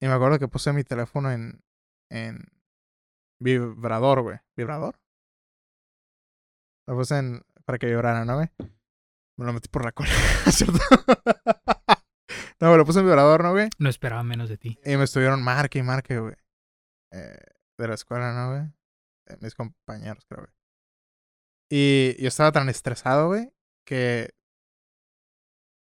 [0.00, 1.62] Y me acuerdo que puse mi teléfono en.
[2.10, 2.46] En.
[3.38, 4.38] Vibrador, güey.
[4.56, 4.98] ¿Vibrador?
[6.86, 7.42] Lo puse en.
[7.66, 8.48] Para que vibrara, ¿no, güey?
[9.36, 10.08] Me lo metí por la cola,
[10.50, 10.78] ¿cierto?
[12.60, 13.68] no, güey, lo puse en vibrador, ¿no, güey?
[13.78, 14.78] No esperaba menos de ti.
[14.84, 16.36] Y me estuvieron marque y marque, güey.
[17.12, 17.44] Eh,
[17.76, 18.72] de la escuela, ¿no, güey?
[19.26, 20.52] Eh, mis compañeros, creo, güey.
[21.70, 23.52] Y yo estaba tan estresado, güey,
[23.84, 24.30] que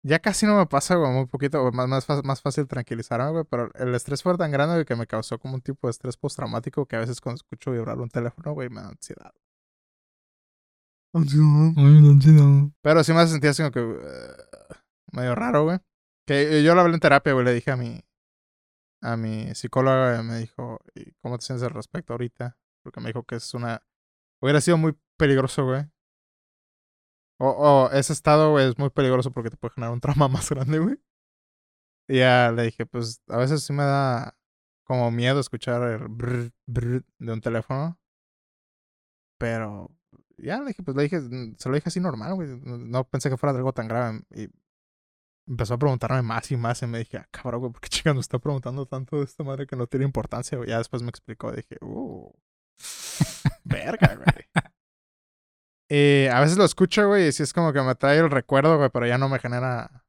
[0.03, 3.45] ya casi no me pasa, güey, muy poquito, güey, más, más, más fácil tranquilizarme, güey,
[3.49, 6.17] pero el estrés fue tan grande, güey, que me causó como un tipo de estrés
[6.17, 9.33] postraumático que a veces cuando escucho vibrar un teléfono, güey, me da ansiedad.
[11.15, 11.73] Ansiedad.
[12.83, 14.77] Pero sí me sentir así como que eh,
[15.13, 15.79] medio raro, güey.
[16.27, 18.01] Que yo lo hablé en terapia, güey, le dije a mi
[19.03, 22.59] a mi psicóloga, me dijo, "¿Y cómo te sientes al respecto ahorita?
[22.83, 23.83] Porque me dijo que es una
[24.41, 25.85] hubiera sido muy peligroso, güey.
[27.39, 30.49] O, o ese estado, güey, es muy peligroso porque te puede generar un trauma más
[30.51, 30.99] grande, güey.
[32.09, 34.37] Y ya le dije, pues a veces sí me da
[34.85, 37.99] como miedo escuchar el brr, brr de un teléfono.
[39.39, 39.91] Pero
[40.39, 42.49] ya le dije, pues le dije, mm, se lo dije así normal, güey.
[42.65, 44.23] No, pensé que fuera algo tan grave.
[44.35, 44.49] Y
[45.47, 46.83] empezó a preguntarme más y más.
[46.83, 49.45] Y me dije, ah, cabrón, güey, ¿por qué chica me está preguntando tanto de esta
[49.45, 50.71] madre que no tiene importancia, güey?
[50.71, 51.53] Ya después me explicó.
[51.53, 52.33] Dije, uh,
[53.65, 54.47] verga, güey.
[55.89, 58.77] Y a veces lo escucho, güey, y sí es como que me trae el recuerdo,
[58.79, 60.05] güey, pero ya no me genera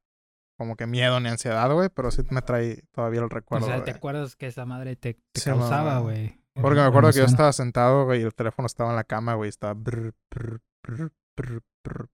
[0.58, 3.66] como que miedo ni ansiedad, güey, pero sí me trae todavía el recuerdo.
[3.66, 3.84] o sea.
[3.84, 6.40] ¿te acuerdas que esa madre te, te Sí, causaba, güey?
[6.54, 9.34] Porque me acuerdo que yo estaba sentado, güey, y el teléfono estaba en la cama,
[9.34, 9.74] güey, y estaba...
[9.74, 12.10] brr, brr, brr, brr, brr.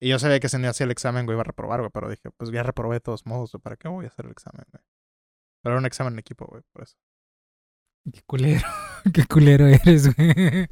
[0.00, 2.08] Y yo sabía que si no hacía el examen, güey, iba a reprobar, güey, pero
[2.08, 4.64] dije, pues ya reprobé de todos modos, güey, ¿para qué voy a hacer el examen,
[4.70, 4.84] güey?
[5.62, 6.96] Pero era un examen en equipo, güey, por eso.
[8.12, 8.66] Qué culero.
[9.14, 10.68] Qué culero eres, güey.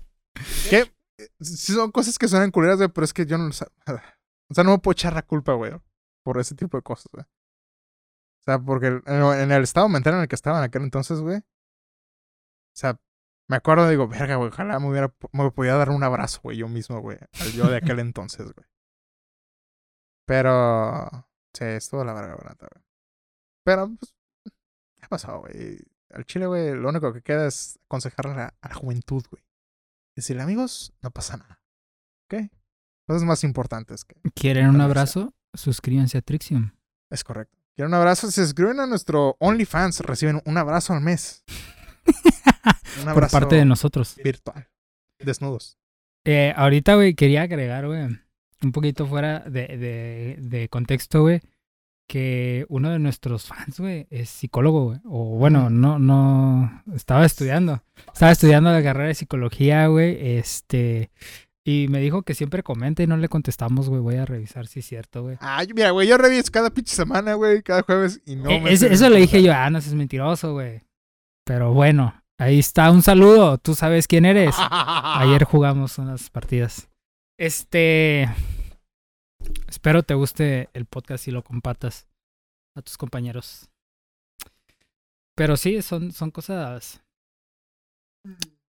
[0.70, 0.92] ¿Qué?
[1.40, 3.52] Son cosas que suenan culeras, güey, pero es que yo no...
[3.52, 3.70] sa-
[4.50, 5.72] O sea, no me puedo echar la culpa, güey,
[6.24, 7.24] por ese tipo de cosas, güey.
[7.24, 11.38] O sea, porque en el estado mental en el que estaba en aquel entonces, güey.
[11.38, 13.00] O sea,
[13.48, 15.14] me acuerdo, digo, verga, güey, ojalá me hubiera...
[15.32, 17.18] Me dar un abrazo, güey, yo mismo, güey.
[17.40, 18.66] Al yo de aquel entonces, güey.
[20.26, 21.08] Pero...
[21.54, 22.84] Sí, estuvo de la verga, neta, güey.
[23.64, 24.14] Pero, pues...
[25.00, 25.78] ¿Qué pasó, güey?
[26.10, 29.42] Al chile, güey, lo único que queda es aconsejarle a la, a la juventud, güey.
[30.16, 31.60] Decirle, amigos, no pasa nada.
[32.30, 32.50] ¿Ok?
[33.08, 34.16] Cosas más importantes que...
[34.34, 35.34] ¿Quieren un abrazo?
[35.54, 36.72] Suscríbanse a Trixium.
[37.10, 37.58] Es correcto.
[37.76, 38.28] Quiero un abrazo.
[38.28, 41.44] Si se suscriben a nuestro OnlyFans, reciben un abrazo al mes.
[42.98, 44.14] Un Por abrazo parte de nosotros.
[44.22, 44.68] virtual.
[45.18, 45.78] Desnudos.
[46.24, 48.02] Eh, ahorita, güey, quería agregar, güey,
[48.62, 51.40] un poquito fuera de, de, de contexto, güey,
[52.08, 54.98] que uno de nuestros fans, güey, es psicólogo, güey.
[55.04, 57.82] O bueno, no, no, estaba estudiando.
[58.12, 61.10] Estaba estudiando la carrera de psicología, güey, este...
[61.66, 64.02] Y me dijo que siempre comenta y no le contestamos, güey.
[64.02, 65.38] Voy a revisar si es cierto, güey.
[65.40, 68.70] Ay, mira, güey, yo reviso cada pinche semana, güey, cada jueves y no Eh, me...
[68.70, 70.82] ese- eso le dije yo, ah, no seas mentiroso, güey.
[71.46, 73.56] Pero bueno, ahí está, un saludo.
[73.56, 74.54] Tú sabes quién eres.
[74.58, 76.90] Ayer jugamos unas partidas.
[77.38, 78.28] Este.
[79.68, 82.06] Espero te guste el podcast y lo compartas
[82.76, 83.70] a tus compañeros.
[85.36, 87.02] Pero sí, son, son cosas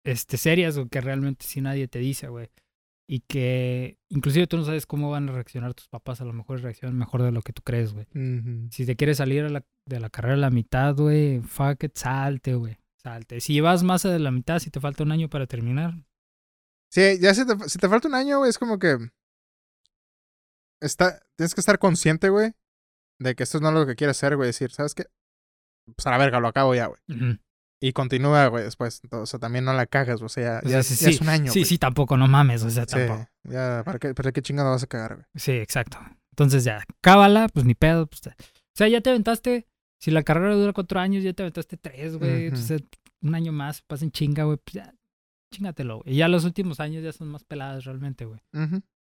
[0.03, 2.49] este, serias o que realmente si nadie te dice, güey.
[3.07, 6.21] Y que inclusive tú no sabes cómo van a reaccionar tus papás.
[6.21, 8.07] A lo mejor reaccionan mejor de lo que tú crees, güey.
[8.71, 11.95] Si te quieres salir a la- de la carrera a la mitad, güey, fuck it,
[11.95, 12.77] salte, güey.
[12.97, 13.39] Salte.
[13.41, 15.93] Si vas más de la mitad, si te falta un año para terminar,
[16.91, 18.97] Sí, ya si te, si te falta un año, güey, es como que...
[20.81, 22.53] Está, tienes que estar consciente, güey,
[23.19, 24.47] de que esto no es lo que quieres hacer, güey.
[24.47, 25.05] Decir, ¿sabes qué?
[25.95, 26.99] Pues a la verga, lo acabo ya, güey.
[27.81, 29.01] Y continúa, güey, después.
[29.11, 31.15] O sea, también no la cagas, o sea, ya, O ya, sea, sí, ya sí,
[31.15, 31.65] es un año, Sí, güey.
[31.69, 33.27] sí, tampoco, no mames, o sea, Sí, tampoco.
[33.43, 35.25] ya, ¿para qué, ¿para qué chingado vas a cagar, güey?
[35.35, 35.97] Sí, exacto.
[36.31, 38.07] Entonces ya, cábala, pues ni pedo.
[38.07, 38.31] Pues, o
[38.75, 39.67] sea, ya te aventaste,
[40.01, 42.47] si la carrera dura cuatro años, ya te aventaste tres, güey.
[42.47, 42.55] Ujú.
[42.55, 42.83] Entonces,
[43.21, 44.93] un año más, pasen chinga, güey, pues ya,
[45.51, 45.97] chingatelo.
[45.99, 46.13] güey.
[46.13, 48.39] Y ya los últimos años ya son más peladas realmente, güey.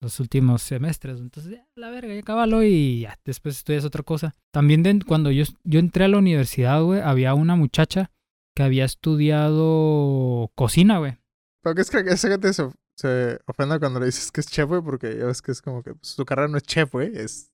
[0.02, 1.20] Los últimos semestres.
[1.20, 4.34] Entonces, ya, la verga, ya cábalo y ya, después estudias otra cosa.
[4.52, 8.12] También de- cuando yo, yo entré a la universidad, güey, había una muchacha
[8.56, 11.18] que había estudiado cocina, güey.
[11.64, 12.68] Porque es que esa gente se,
[12.98, 15.84] se ofende cuando le dices que es chef, güey, porque ya ves que es como
[15.84, 17.51] que pues, su carrera no es chef, güey, es...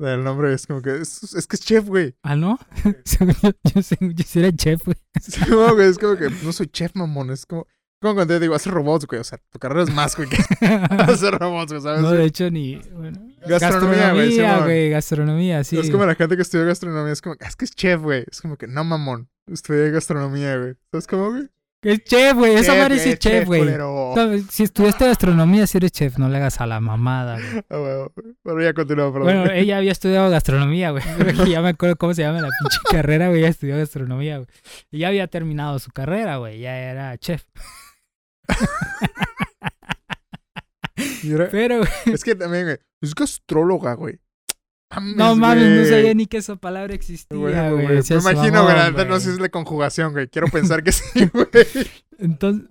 [0.00, 2.14] El nombre es como que es, es que es chef, güey.
[2.22, 2.58] ¿Ah, no?
[2.84, 4.96] Yo, yo, yo sí era chef, güey.
[5.20, 7.30] Sí, no, güey, es como que no soy chef, mamón.
[7.30, 7.66] Es como,
[8.00, 9.20] como cuando te digo, hacer robots, güey.
[9.20, 10.36] O sea, tu carrera es más, güey, que
[10.66, 12.02] hacer robots, güey, ¿sabes?
[12.02, 12.76] No, de hecho, ni...
[12.92, 15.78] Bueno, Gastronomía, güey, Gastronomía, güey, gastronomía, sí.
[15.78, 18.24] Es como la gente que estudia gastronomía, es como, es que es chef, güey.
[18.30, 19.30] Es como que, no, mamón.
[19.46, 20.74] Estudié gastronomía, güey.
[20.90, 21.48] ¿Sabes cómo, güey?
[21.82, 22.54] Es chef, güey.
[22.54, 23.64] Esa madre sí es chef, güey.
[24.50, 27.64] Si estudiaste gastronomía, si eres chef, no le hagas a la mamada, güey.
[27.70, 28.12] Ah, bueno,
[28.44, 29.24] Bueno, ya continúa, perdón.
[29.24, 31.02] Bueno, ella había estudiado gastronomía, güey.
[31.50, 33.40] Ya me acuerdo cómo se llama la pinche carrera, güey.
[33.40, 34.48] Ella estudió gastronomía, güey.
[34.90, 36.60] Y ya había terminado su carrera, güey.
[36.60, 37.44] Ya era chef.
[41.24, 44.18] Era- Pero, güey, es que también, güey, es gastróloga, güey.
[45.16, 47.70] no mames, no sabía ni que esa palabra existía, Güey, güey.
[47.70, 50.28] güey, Me imagino, güey, no sé si es la conjugación, güey.
[50.28, 51.48] Quiero pensar que sí, güey.
[52.18, 52.68] Entonces,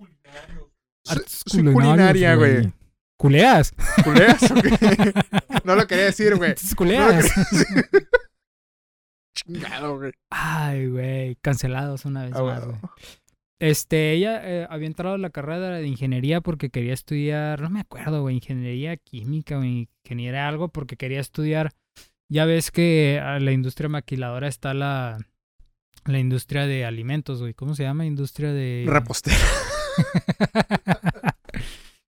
[1.10, 2.72] artes soy culinarios, culinaria, güey.
[3.18, 3.74] ¿Culeas?
[4.04, 5.12] ¿Culeas o qué?
[5.64, 6.50] No lo quería decir, güey.
[6.50, 7.26] No ¿Culeas?
[9.34, 10.12] Chingado, güey.
[10.30, 11.36] Ay, güey.
[11.36, 12.78] Cancelados una vez Ah, más, bueno.
[12.80, 12.92] güey.
[13.58, 17.80] Este, ella eh, había entrado a la carrera de ingeniería porque quería estudiar, no me
[17.80, 21.72] acuerdo, güey, ingeniería química o ingeniería algo porque quería estudiar.
[22.30, 25.18] Ya ves que a la industria maquiladora está la,
[26.04, 27.54] la industria de alimentos, güey.
[27.54, 28.04] ¿Cómo se llama?
[28.04, 28.84] Industria de...
[28.86, 29.36] Repostera.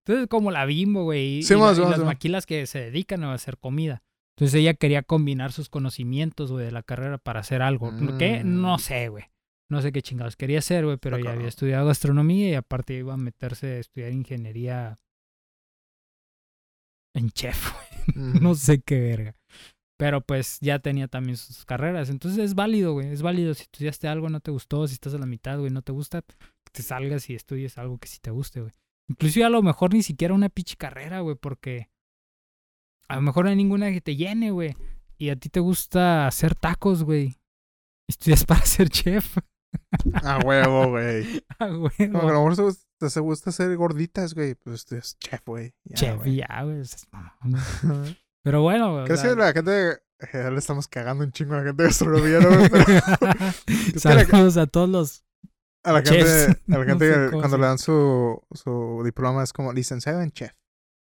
[0.07, 1.39] Entonces, como la bimbo, güey.
[1.39, 2.07] y- Sí, y, la- más, y más, las más.
[2.07, 4.03] maquilas que se dedican a hacer comida.
[4.37, 7.93] Entonces ella quería combinar sus conocimientos, güey, de la carrera para hacer algo.
[8.19, 8.43] ¿Qué?
[8.45, 8.61] Mm.
[8.63, 9.25] No sé, güey.
[9.71, 13.13] No sé qué chingados quería hacer, güey, pero ella había estudiado gastronomía y aparte iba
[13.15, 14.97] a meterse a estudiar ingeniería
[17.15, 17.71] en chef,
[18.15, 18.41] güey.
[18.41, 19.35] No sé qué verga.
[19.99, 22.09] Pero pues ya tenía también sus carreras.
[22.09, 23.09] Entonces es válido, güey.
[23.09, 23.53] Es válido.
[23.55, 24.87] Si estudiaste algo, no te gustó.
[24.87, 26.23] Si estás a la mitad, güey, no te gusta,
[26.71, 28.73] te salgas y estudies algo que sí te guste, güey.
[29.09, 31.89] Inclusive a lo mejor ni siquiera una pinche carrera, güey, porque
[33.09, 34.77] a lo mejor no hay ninguna que te llene, güey.
[35.17, 37.37] Y a ti te gusta hacer tacos, güey.
[38.09, 39.39] Estudias para ser chef.
[40.23, 41.43] A huevo, güey.
[41.59, 44.55] Como que a lo mejor te gusta, te gusta hacer gorditas, güey.
[44.55, 45.75] Pues eres chef, güey.
[45.95, 46.83] Chef, ya, güey.
[48.43, 49.03] Pero bueno, güey.
[49.03, 49.91] o ¿Crees sea- que la gente...
[49.93, 49.99] eh,
[50.33, 52.49] Ya le estamos cagando un chingo a la gente de gastronomía, ¿no?
[52.51, 52.71] güey?
[52.71, 55.25] Pero Saludos a todos los
[55.89, 59.53] a la gente, a la No gente sé cuando le dan su, su diploma es
[59.53, 60.53] como licenciado en chef.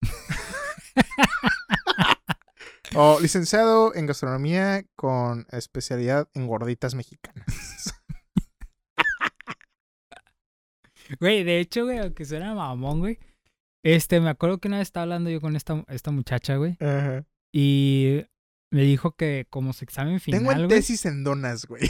[2.96, 7.46] o licenciado en gastronomía con especialidad en gorditas mexicanas.
[11.20, 13.20] Güey, de hecho, güey, aunque suena mamón, güey.
[13.84, 16.76] Este, me acuerdo que una vez estaba hablando yo con esta, esta muchacha, güey.
[16.80, 17.24] Ajá.
[17.54, 18.26] Y
[18.72, 20.68] me dijo que como su examen final, Tengo güey.
[20.70, 21.84] tesis en donas, güey.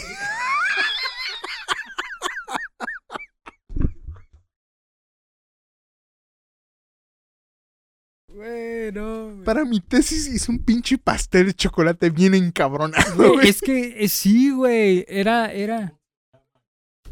[9.46, 14.08] Para mi tesis hice un pinche pastel de chocolate bien encabronado, Güey, es que eh,
[14.08, 15.06] sí, güey.
[15.08, 15.94] Era, era.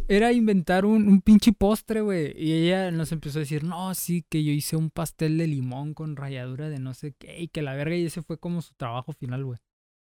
[0.07, 2.33] Era inventar un, un pinche postre, güey.
[2.35, 5.93] Y ella nos empezó a decir, no, sí, que yo hice un pastel de limón
[5.93, 7.39] con ralladura de no sé qué.
[7.39, 9.59] Y que la verga, y ese fue como su trabajo final, güey.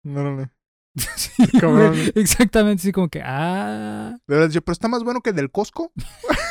[0.03, 0.51] No, no, no.
[1.15, 4.17] Sí, güey, Exactamente, así como que, ah.
[4.27, 5.91] De verdad, yo, pero está más bueno que el del Costco.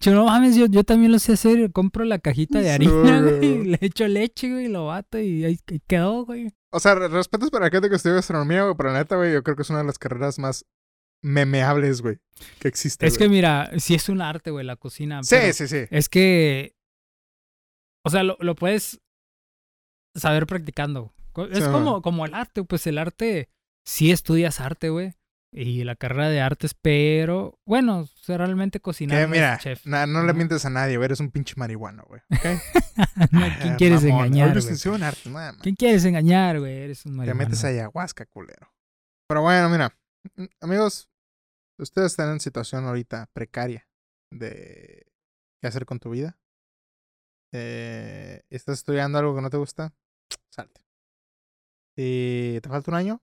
[0.00, 1.70] Yo, no mames, yo, yo también lo sé hacer.
[1.72, 3.38] Compro la cajita de harina, güey.
[3.38, 3.64] güey.
[3.64, 6.52] Le echo leche, güey, lo bato y ahí quedó, güey.
[6.70, 9.32] O sea, re- respetos para la gente que estudia gastronomía, güey, pero la neta, güey,
[9.32, 10.64] yo creo que es una de las carreras más
[11.22, 12.18] memeables, güey,
[12.58, 13.06] que existe.
[13.06, 15.22] Es que mira, sí es un arte, güey, la cocina.
[15.22, 15.84] Sí, sí, sí.
[15.90, 16.74] Es que.
[18.04, 19.00] O sea, lo, lo puedes
[20.14, 21.12] saber practicando.
[21.50, 23.48] Es Sí, como, como el arte, pues el arte.
[23.86, 25.14] Sí estudias arte, güey.
[25.56, 27.60] Y la carrera de artes, pero.
[27.64, 29.18] Bueno, o sea, realmente cocinar.
[29.18, 29.86] Que no mira, chef.
[29.86, 32.20] na- no le mientes a nadie, güey, eres un pinche marihuano, güey.
[32.30, 32.60] ¿ok?
[33.30, 34.56] No, ¿Quién quieres Ah, Mamón, engañar?
[34.56, 35.62] Licenciado en arte, nada más.
[35.62, 36.72] ¿Quién quieres engañar, güey?
[36.76, 37.44] Eres un Te marihuana.
[37.44, 38.72] metes a ayahuasca, culero.
[39.28, 39.96] Pero bueno, mira,
[40.36, 41.08] mm, amigos,
[41.78, 43.86] ustedes están en situación ahorita precaria
[44.32, 45.06] de
[45.60, 46.36] qué hacer con tu vida.
[47.52, 49.94] Eh, ¿Estás estudiando algo que no te gusta?
[50.50, 50.80] Salte.
[51.96, 53.22] Si te falta un año,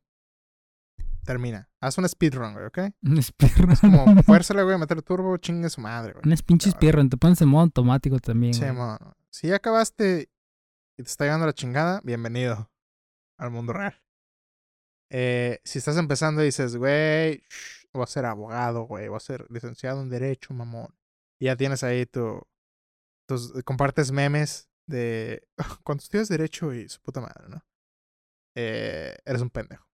[1.24, 1.70] termina.
[1.80, 2.80] Haz un speedrun, güey, ¿ok?
[3.04, 3.76] Un speedrun.
[3.76, 6.24] Como fuérzale, güey, a meter turbo, chingue su madre, güey.
[6.46, 6.80] Pinches Cabrón.
[6.80, 7.10] speedrun.
[7.10, 8.98] Te pones en modo automático también, Sí, güey.
[9.30, 10.30] Si ya acabaste
[10.98, 12.70] y te está llegando la chingada, bienvenido
[13.38, 14.02] al mundo real.
[15.10, 19.20] Eh, si estás empezando y dices, güey, shh, voy a ser abogado, güey, voy a
[19.20, 20.96] ser licenciado en Derecho, mamón.
[21.40, 22.42] Y ya tienes ahí tu.
[23.28, 25.48] Tus, compartes memes de.
[25.84, 27.66] Cuando estudias Derecho y su puta madre, ¿no?
[28.56, 29.91] Eh, eres un pendejo.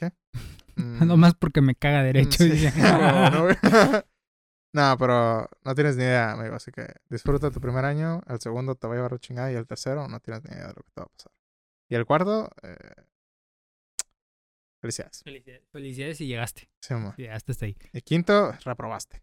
[0.00, 0.12] ¿Qué?
[0.76, 2.38] Mm, Nomás porque me caga derecho.
[2.42, 2.72] sí, dice.
[2.80, 3.56] no, no, güey.
[4.72, 6.54] No, pero no tienes ni idea, amigo.
[6.54, 8.22] Así que disfruta tu primer año.
[8.28, 9.50] El segundo te va a llevar la chingada.
[9.52, 11.32] Y el tercero no tienes ni idea de lo que te va a pasar.
[11.90, 12.76] Y el cuarto, eh,
[14.80, 15.22] felicidades.
[15.24, 15.68] Felicidades.
[15.72, 16.70] Felicidades y llegaste.
[16.80, 17.14] Sí, mamá.
[17.16, 17.76] Llegaste hasta ahí.
[17.92, 19.22] Y quinto, reprobaste.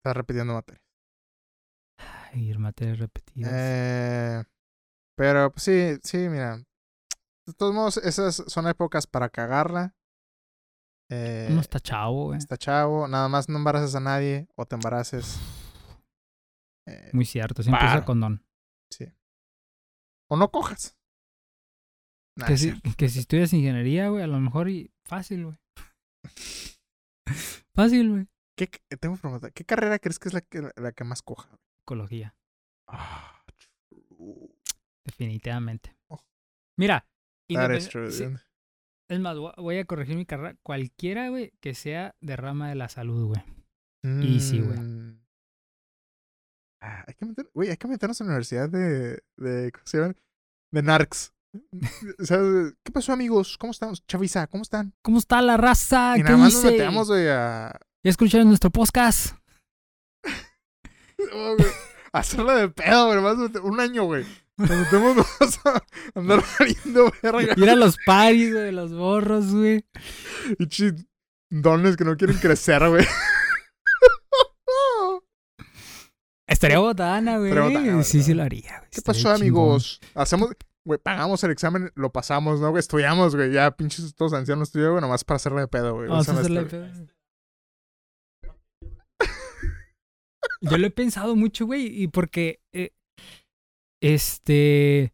[0.00, 0.84] Estás repitiendo materias.
[1.98, 3.50] Ay, materias repetidas.
[3.54, 4.44] Eh,
[5.16, 6.62] pero pues sí, sí, mira.
[7.48, 9.94] De todos modos, esas son épocas para cagarla.
[11.10, 12.38] Eh, Uno está chavo, güey.
[12.38, 13.08] está chavo.
[13.08, 15.38] Nada más no embaraces a nadie o te embaraces.
[16.86, 17.62] eh, Muy cierto.
[17.62, 18.44] Siempre usa condón.
[18.92, 19.06] sí.
[20.30, 20.94] O no cojas.
[22.36, 25.58] Nah, Que es si, que si estudias ingeniería, güey, a lo mejor y fácil, güey.
[27.74, 28.28] fácil, güey.
[28.56, 29.50] ¿Qué, qué- tengo pregunta.
[29.50, 31.48] ¿Qué carrera crees que es la que, la que más coja?
[31.80, 32.36] Ecología,
[32.86, 33.42] Ah,
[35.06, 35.96] definitivamente.
[36.08, 36.20] Oh.
[36.76, 37.08] Mira,
[37.54, 38.24] That is true, sí,
[39.10, 40.56] es más, voy a- corregir mi carrera.
[40.62, 43.42] Cualquiera, güey, que sea de rama de la salud, güey.
[44.04, 44.78] Easy, güey.
[44.78, 45.20] Mm.
[46.82, 49.98] Ah, hay que meter, güey, hay que meternos en la universidad de, de ¿cómo se
[49.98, 50.14] llama?
[50.72, 51.32] De Narcs.
[52.20, 52.38] O sea,
[52.84, 53.56] ¿qué pasó, amigos?
[53.58, 54.06] ¿Cómo estamos?
[54.06, 54.92] Chavisa, ¿cómo están?
[55.02, 56.14] ¿Cómo está la raza?
[56.16, 56.72] y ¿Qué nada más nos dice?
[56.76, 57.72] metemos, güey, a,
[58.04, 59.34] ¿Ya escucharon nuestro podcast?
[61.18, 61.70] güey,
[62.12, 64.24] hacerla de pedo, güey, más un año, güey.
[64.58, 65.82] Nos metemos vamos a
[66.14, 67.54] andar valiendo verga.
[67.56, 69.84] Ir a los paris, güey, los borros, güey.
[70.58, 70.92] Y
[71.50, 73.06] dones que no quieren crecer, güey.
[76.46, 77.52] Estaría botana, güey.
[77.52, 78.90] Botana, sí, sí lo haría, güey.
[78.90, 79.62] ¿Qué Estaría pasó, chingón.
[79.64, 80.00] amigos?
[80.14, 80.50] Hacemos,
[80.84, 82.70] güey, pagamos el examen, lo pasamos, ¿no?
[82.70, 82.80] güey?
[82.80, 86.08] Estudiamos, güey, ya pinches todos ancianos estudiamos, güey, nomás para hacerle de pedo, güey.
[86.08, 86.88] Vamos a hacerle pedo.
[90.62, 92.90] Yo lo he pensado mucho, güey, y porque eh,
[94.00, 95.12] este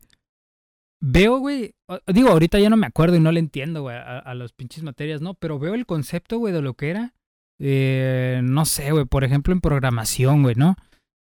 [1.01, 1.75] veo, güey,
[2.07, 4.83] digo, ahorita ya no me acuerdo y no le entiendo, güey, a, a los pinches
[4.83, 5.35] materias, ¿no?
[5.35, 7.15] Pero veo el concepto, güey, de lo que era,
[7.61, 10.77] eh, no sé, güey, por ejemplo, en programación, güey, ¿no?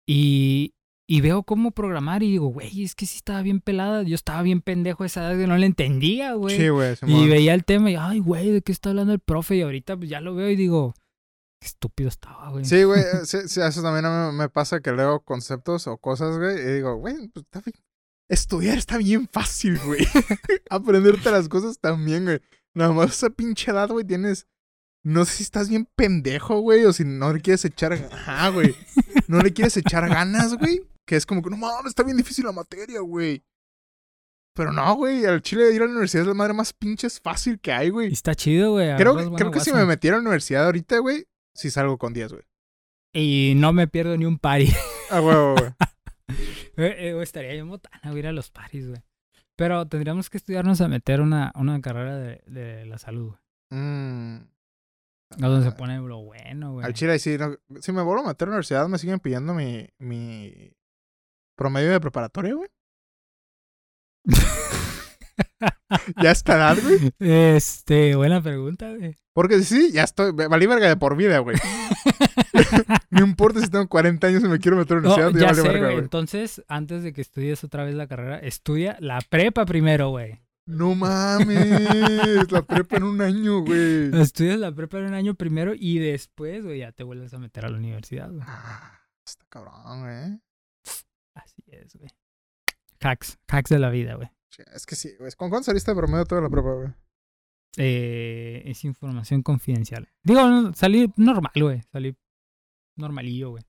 [0.08, 0.74] Y,
[1.08, 4.41] y veo cómo programar y digo, güey, es que sí estaba bien pelada, yo estaba
[4.43, 6.58] bien pendejo a esa edad que no le entendía, güey.
[6.58, 6.95] Sí, güey.
[7.06, 9.58] Y veía el tema y, ay, güey, ¿de qué está hablando el profe?
[9.58, 10.93] Y ahorita pues ya lo veo y digo,
[11.66, 12.66] estúpido estaba, güey.
[12.66, 15.97] Sí, güey, eh, sí, sí, eso también a mí me pasa que leo conceptos o
[15.97, 17.76] cosas, güey, y digo, güey, pues está bien.
[18.30, 20.01] Estudiar está bien fácil, güey.
[20.70, 22.41] Aprenderte las cosas también, güey.
[22.74, 24.47] Nada más esa pinche edad, güey, tienes...
[25.03, 27.93] No sé si estás bien pendejo, güey, o si no le quieres echar...
[27.93, 28.76] Ajá, güey.
[29.28, 30.82] No le quieres echar ganas, güey.
[31.05, 33.43] Que es como que, no mames, está bien difícil la materia, güey.
[34.55, 37.59] Pero no, güey, al chile ir a la universidad es la madre más pinches fácil
[37.59, 38.11] que hay, Y güey.
[38.11, 38.95] está chido, güey.
[38.95, 42.34] Creo, creo que si me metiera a la universidad ahorita, güey, sí salgo con 10,
[42.34, 42.43] güey.
[43.14, 44.72] Y no me pierdo ni un pari.
[45.10, 45.72] Ah, huevo, güey.
[46.78, 49.01] Eh, eh, estaría bien botana, ir a los paris, güey.
[49.56, 53.39] Pero tendríamos que estudiarnos a meter una, una carrera de, de la salud, güey.
[53.82, 54.47] Mm.
[55.41, 56.86] A donde se pone lo bueno, güey.
[56.86, 59.53] Al chile, sí, no- si me vuelvo a meter a la universidad, me siguen pidiendo
[59.53, 60.74] mi, mi
[61.56, 62.70] promedio de preparatoria, güey.
[66.22, 67.12] ya está edad, güey.
[67.20, 69.18] Este, buena pregunta, güey.
[69.36, 71.58] Porque sí, ya estoy, valí verga de por vida, güey.
[73.10, 75.40] no importa si tengo 40 años y me quiero meter a la No, universidad, ya
[75.40, 76.00] ya valí sé, verga, güey.
[76.00, 80.42] Entonces, antes de que estudies otra vez la carrera, estudia la prepa primero, güey.
[80.66, 84.10] No mames, la prepa en un año, güey.
[84.22, 87.66] Estudias la prepa en un año primero y después, güey, ya te vuelves a meter
[87.66, 88.42] a la universidad, güey.
[88.48, 90.40] Ah, está cabrón, güey.
[91.36, 92.10] Así es, güey.
[93.02, 94.30] Hacks, hacks de la vida, güey.
[94.74, 95.30] Es que sí, güey.
[95.34, 96.88] ¿Con cuánto saliste de promedio toda la prepa, güey?
[97.78, 100.07] Eh, es información confidencial.
[100.23, 101.82] Digo, salí normal, güey.
[101.91, 102.15] Salí
[102.95, 103.63] normalillo, güey.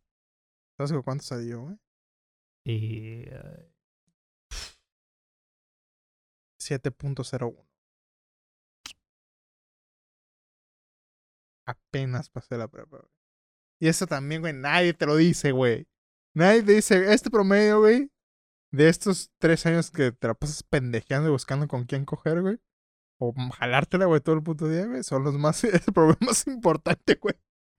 [0.76, 1.76] ¿Sabes con cuánto salí yo, güey?
[2.66, 3.70] Eh,
[6.60, 7.66] 7.01.
[11.66, 13.10] Apenas pasé la prepa, güey.
[13.80, 15.86] Y eso también, güey, nadie te lo dice, güey.
[16.34, 18.10] Nadie te dice, este promedio, güey,
[18.72, 22.58] de estos tres años que te la pasas pendejeando y buscando con quién coger, güey.
[23.18, 25.02] O jalártela, güey, todo el puto día, güey.
[25.02, 27.34] Son los más, el problema más importante, güey.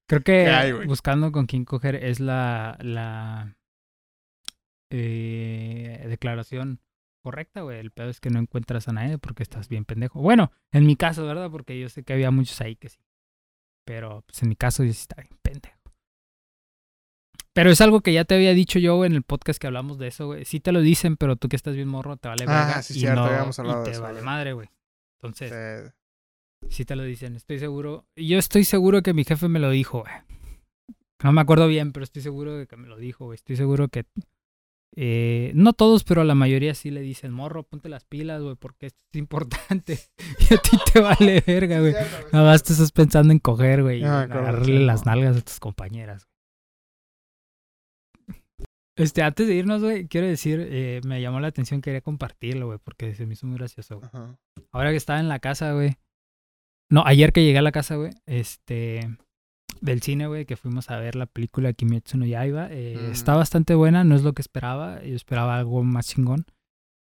[0.10, 0.88] creo que ¿Qué hay, güey?
[0.88, 3.56] buscando con quién coger es la, la
[4.92, 6.80] eh, declaración
[7.24, 7.80] correcta, güey.
[7.80, 10.22] El pedo es que no encuentras a nadie porque estás bien pendejo.
[10.22, 11.50] Bueno, en mi caso, ¿verdad?
[11.52, 13.00] Porque yo sé que había muchos ahí que sí.
[13.86, 15.78] Pero pues en mi caso yo sí estaba bien pendejo.
[17.54, 20.08] Pero es algo que ya te había dicho yo en el podcast que hablamos de
[20.08, 20.46] eso, güey.
[20.46, 22.82] Sí te lo dicen, pero tú que estás bien morro te vale Ah, verga.
[22.84, 24.26] sí, y cierto, no- habíamos hablado y de te eso, vale güey.
[24.26, 24.70] madre, güey.
[25.22, 25.92] Entonces, Eh,
[26.70, 27.36] sí te lo dicen.
[27.36, 28.06] Estoy seguro.
[28.16, 30.14] Yo estoy seguro que mi jefe me lo dijo, güey.
[31.24, 33.36] No me acuerdo bien, pero estoy seguro de que me lo dijo, güey.
[33.36, 34.06] Estoy seguro que
[35.00, 38.88] Eh, no todos, pero la mayoría sí le dicen, morro, ponte las pilas, güey, porque
[38.88, 40.00] esto es importante.
[40.50, 41.94] y a ti te vale verga, güey.
[42.32, 45.60] Nada más te estás pensando en coger, güey, y agarrarle sí, las nalgas a tus
[45.60, 46.28] compañeras.
[48.98, 52.80] Este, antes de irnos, güey, quiero decir, eh, me llamó la atención, quería compartirlo, güey,
[52.84, 54.10] porque se me hizo muy gracioso, güey.
[54.12, 54.38] Ajá.
[54.72, 55.96] Ahora que estaba en la casa, güey.
[56.90, 59.18] No, ayer que llegué a la casa, güey, este,
[59.82, 62.68] del cine, güey, que fuimos a ver la película Kimetsu no Yaiba.
[62.72, 63.12] eh, Mm.
[63.12, 65.04] Está bastante buena, no es lo que esperaba.
[65.04, 66.46] Yo esperaba algo más chingón.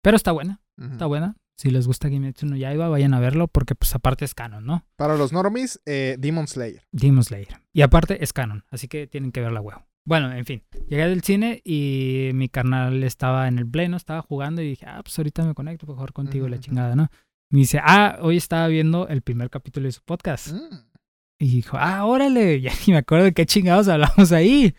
[0.02, 1.36] Pero está buena, está buena.
[1.58, 4.84] Si les gusta Kimetsu no Yaiba, vayan a verlo, porque pues aparte es canon, ¿no?
[4.96, 6.82] Para los normies, eh, Demon Slayer.
[6.90, 7.60] Demon Slayer.
[7.72, 9.84] Y aparte es canon, así que tienen que verla, huevo.
[10.04, 13.96] Bueno, en fin, llegué del cine y mi carnal estaba en el play, ¿no?
[13.96, 17.08] Estaba jugando y dije, ah, pues ahorita me conecto para jugar contigo, la chingada, ¿no?
[17.50, 20.52] Me dice, ah, hoy estaba viendo el primer capítulo de su podcast.
[20.52, 20.92] Mm.
[21.38, 24.74] Y dijo, ah, órale, ya ni me acuerdo de qué chingados hablamos ahí.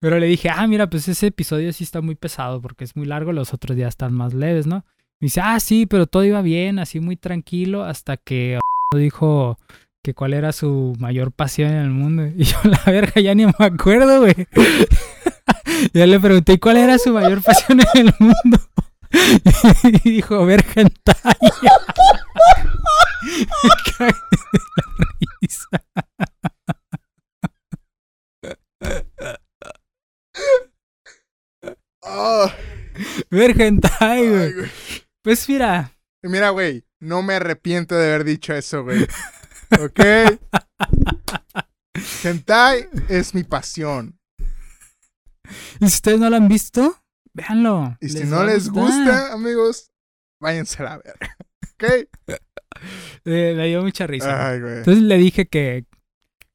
[0.00, 3.06] Pero le dije, ah, mira, pues ese episodio sí está muy pesado porque es muy
[3.06, 4.84] largo, los otros días están más leves, ¿no?
[5.20, 8.58] Me dice, ah, sí, pero todo iba bien, así muy tranquilo, hasta que
[8.96, 9.56] dijo
[10.04, 12.24] que cuál era su mayor pasión en el mundo.
[12.36, 14.34] Y yo, la verga, ya ni me acuerdo, güey.
[15.94, 18.60] ya le pregunté, ¿y cuál era su mayor pasión en el mundo?
[20.04, 21.38] y dijo, ver hentai.
[23.62, 25.06] Me cagué de la
[25.40, 25.68] risa.
[33.30, 34.52] Ver hentai, ay, güey.
[35.22, 39.06] Pues mira, Mira, güey, no me arrepiento de haber dicho eso, güey.
[39.80, 40.00] ¿Ok?
[42.22, 44.18] Hentai es mi pasión.
[45.80, 46.96] y si ustedes no lo han visto,
[47.32, 47.96] véanlo.
[48.00, 49.90] Y si no a les gusta, amigos,
[50.40, 51.36] váyanse a la verga.
[51.74, 51.84] ¿Ok?
[53.24, 54.48] Eh, me dio mucha risa.
[54.48, 54.78] Ay, güey.
[54.78, 55.86] Entonces le dije que,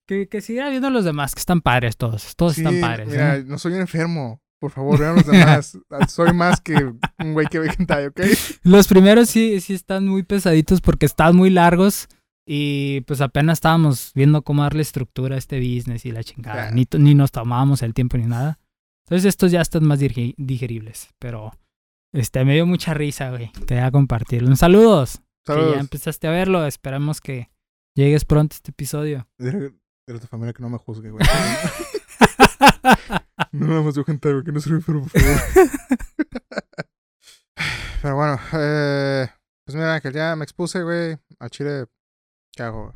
[0.05, 2.35] que, que siguiera viendo los demás, que están padres todos.
[2.35, 3.07] Todos Sí, están padres.
[3.07, 3.43] Mira, ¿eh?
[3.47, 4.41] no soy un enfermo.
[4.59, 5.77] Por favor, vean los demás.
[6.09, 6.75] soy más que
[7.19, 8.19] un güey que ve hentai, ¿ok?
[8.63, 12.09] Los primeros sí, sí están muy pesaditos porque están muy largos.
[12.51, 16.71] Y pues apenas estábamos viendo cómo darle estructura a este business y la chingada.
[16.71, 16.75] Claro.
[16.75, 18.57] Ni, ni nos tomábamos el tiempo ni nada.
[19.05, 21.09] Entonces estos ya están más digeribles.
[21.19, 21.51] Pero
[22.11, 23.51] este me dio mucha risa, güey.
[23.67, 24.47] Quería compartirlo.
[24.49, 25.21] Un saludos.
[25.45, 25.75] Que Saludos.
[25.75, 26.65] ya empezaste a verlo.
[26.65, 27.51] Esperamos que
[27.95, 29.27] llegues pronto a este episodio.
[29.37, 29.71] Dile
[30.07, 31.23] a tu familia que no me juzgue, güey.
[33.51, 35.69] No nada más yo hentai, güey, que no soy enfermo, por favor.
[38.01, 39.27] Pero bueno, eh,
[39.65, 41.17] pues mira, Ángel, ya me expuse, güey.
[41.39, 41.85] A Chile,
[42.59, 42.83] ¿qué hago?
[42.87, 42.93] güey?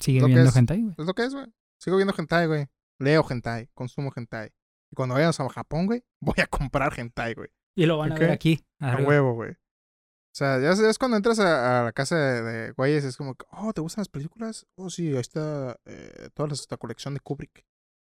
[0.00, 0.94] Sigue viendo es- hentai, güey.
[0.98, 1.46] Es lo que es, güey.
[1.80, 2.66] Sigo viendo hentai, güey.
[3.00, 4.52] Leo hentai, consumo hentai.
[4.90, 7.48] Y cuando vayamos a Japón, güey, voy a comprar hentai, güey.
[7.76, 8.64] Y lo van a ver aquí.
[8.80, 9.52] A huevo, güey.
[9.52, 13.36] O sea, ya es, cuando entras a, a la casa de, de güeyes, es como,
[13.52, 14.66] oh, ¿te gustan las películas?
[14.76, 17.64] Oh, sí, ahí está eh, toda esta colección de Kubrick.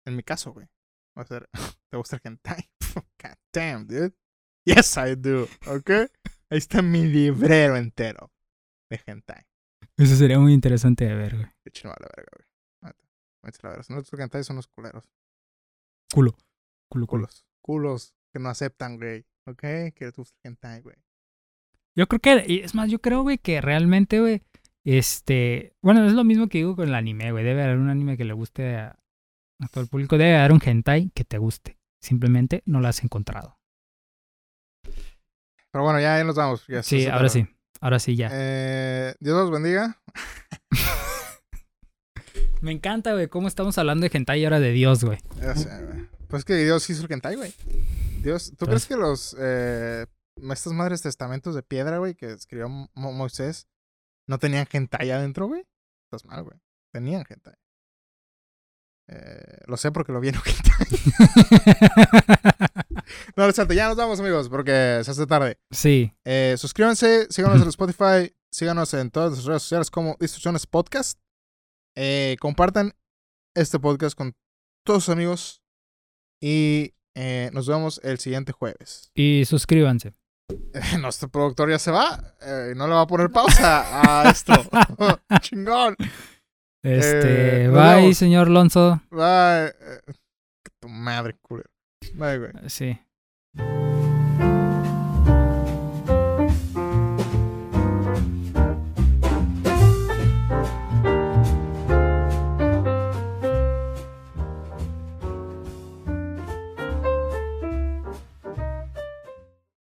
[0.05, 0.67] En mi caso, güey.
[1.17, 1.49] Va a ser,
[1.91, 2.69] ¿te gusta el hentai?
[3.21, 4.15] God damn, dude.
[4.65, 5.43] Yes, I do.
[5.67, 5.89] ¿Ok?
[6.49, 8.31] Ahí está mi librero entero
[8.89, 9.45] de hentai.
[9.97, 11.47] Eso sería muy interesante de ver, güey.
[11.65, 12.47] Hecho, no vale verga, güey.
[12.83, 12.95] A
[13.63, 13.83] la verga.
[13.83, 15.03] Si no hentai, son los culeros.
[16.13, 16.35] Culo.
[16.89, 17.27] Culo, culo.
[17.27, 17.45] Culos.
[17.61, 19.25] Culos que no aceptan, güey.
[19.47, 19.61] ¿Ok?
[19.61, 20.95] Que el hentai, güey.
[21.95, 24.43] Yo creo que, y es más, yo creo, güey, que realmente, güey,
[24.83, 27.43] este, bueno, es lo mismo que digo con el anime, güey.
[27.43, 28.99] Debe haber un anime que le guste a,
[29.59, 30.17] a todo el público.
[30.17, 31.79] Debe haber un hentai que te guste.
[31.99, 33.57] Simplemente no lo has encontrado.
[35.71, 36.67] Pero bueno, ya, ya nos vamos.
[36.67, 37.47] ya Sí, ahora sí.
[37.81, 38.29] Ahora sí, ya.
[38.31, 40.01] Eh, Dios los bendiga.
[42.61, 45.19] Me encanta, güey, cómo estamos hablando de hentai y ahora de Dios, güey.
[45.39, 46.07] Ya sé, güey.
[46.27, 47.53] Pues que Dios hizo el hentai, güey.
[48.21, 50.05] Dios, ¿tú crees Entonces- que los eh,
[50.51, 53.67] estas madres testamentos de piedra, güey, que escribió Mo- Moisés,
[54.27, 55.65] no tenían hentai adentro, güey?
[56.05, 56.57] Estás mal, güey.
[56.91, 57.53] Tenían hentai.
[59.09, 60.87] Eh, lo sé porque lo vi en un hentai.
[63.35, 63.73] No, no es cierto.
[63.73, 65.57] Ya nos vamos, amigos, porque se hace tarde.
[65.71, 71.19] sí, Eh, suscríbanse, síganos en Spotify, síganos en todas las redes sociales como Instrucciones Podcast.
[71.95, 72.93] Eh, compartan
[73.55, 74.35] este podcast con
[74.85, 75.61] todos sus amigos
[76.41, 79.09] y eh, nos vemos el siguiente jueves.
[79.15, 80.13] y suscríbanse.
[81.01, 84.53] Nuestro productor ya se va, eh, no le va a poner pausa a esto.
[85.41, 85.95] Chingón.
[86.83, 88.17] Este, bye, vemos.
[88.17, 89.01] señor Lonzo.
[89.09, 89.73] Bye.
[90.79, 91.69] Tu madre, culero.
[92.13, 92.51] Bye, güey.
[92.67, 92.99] Sí.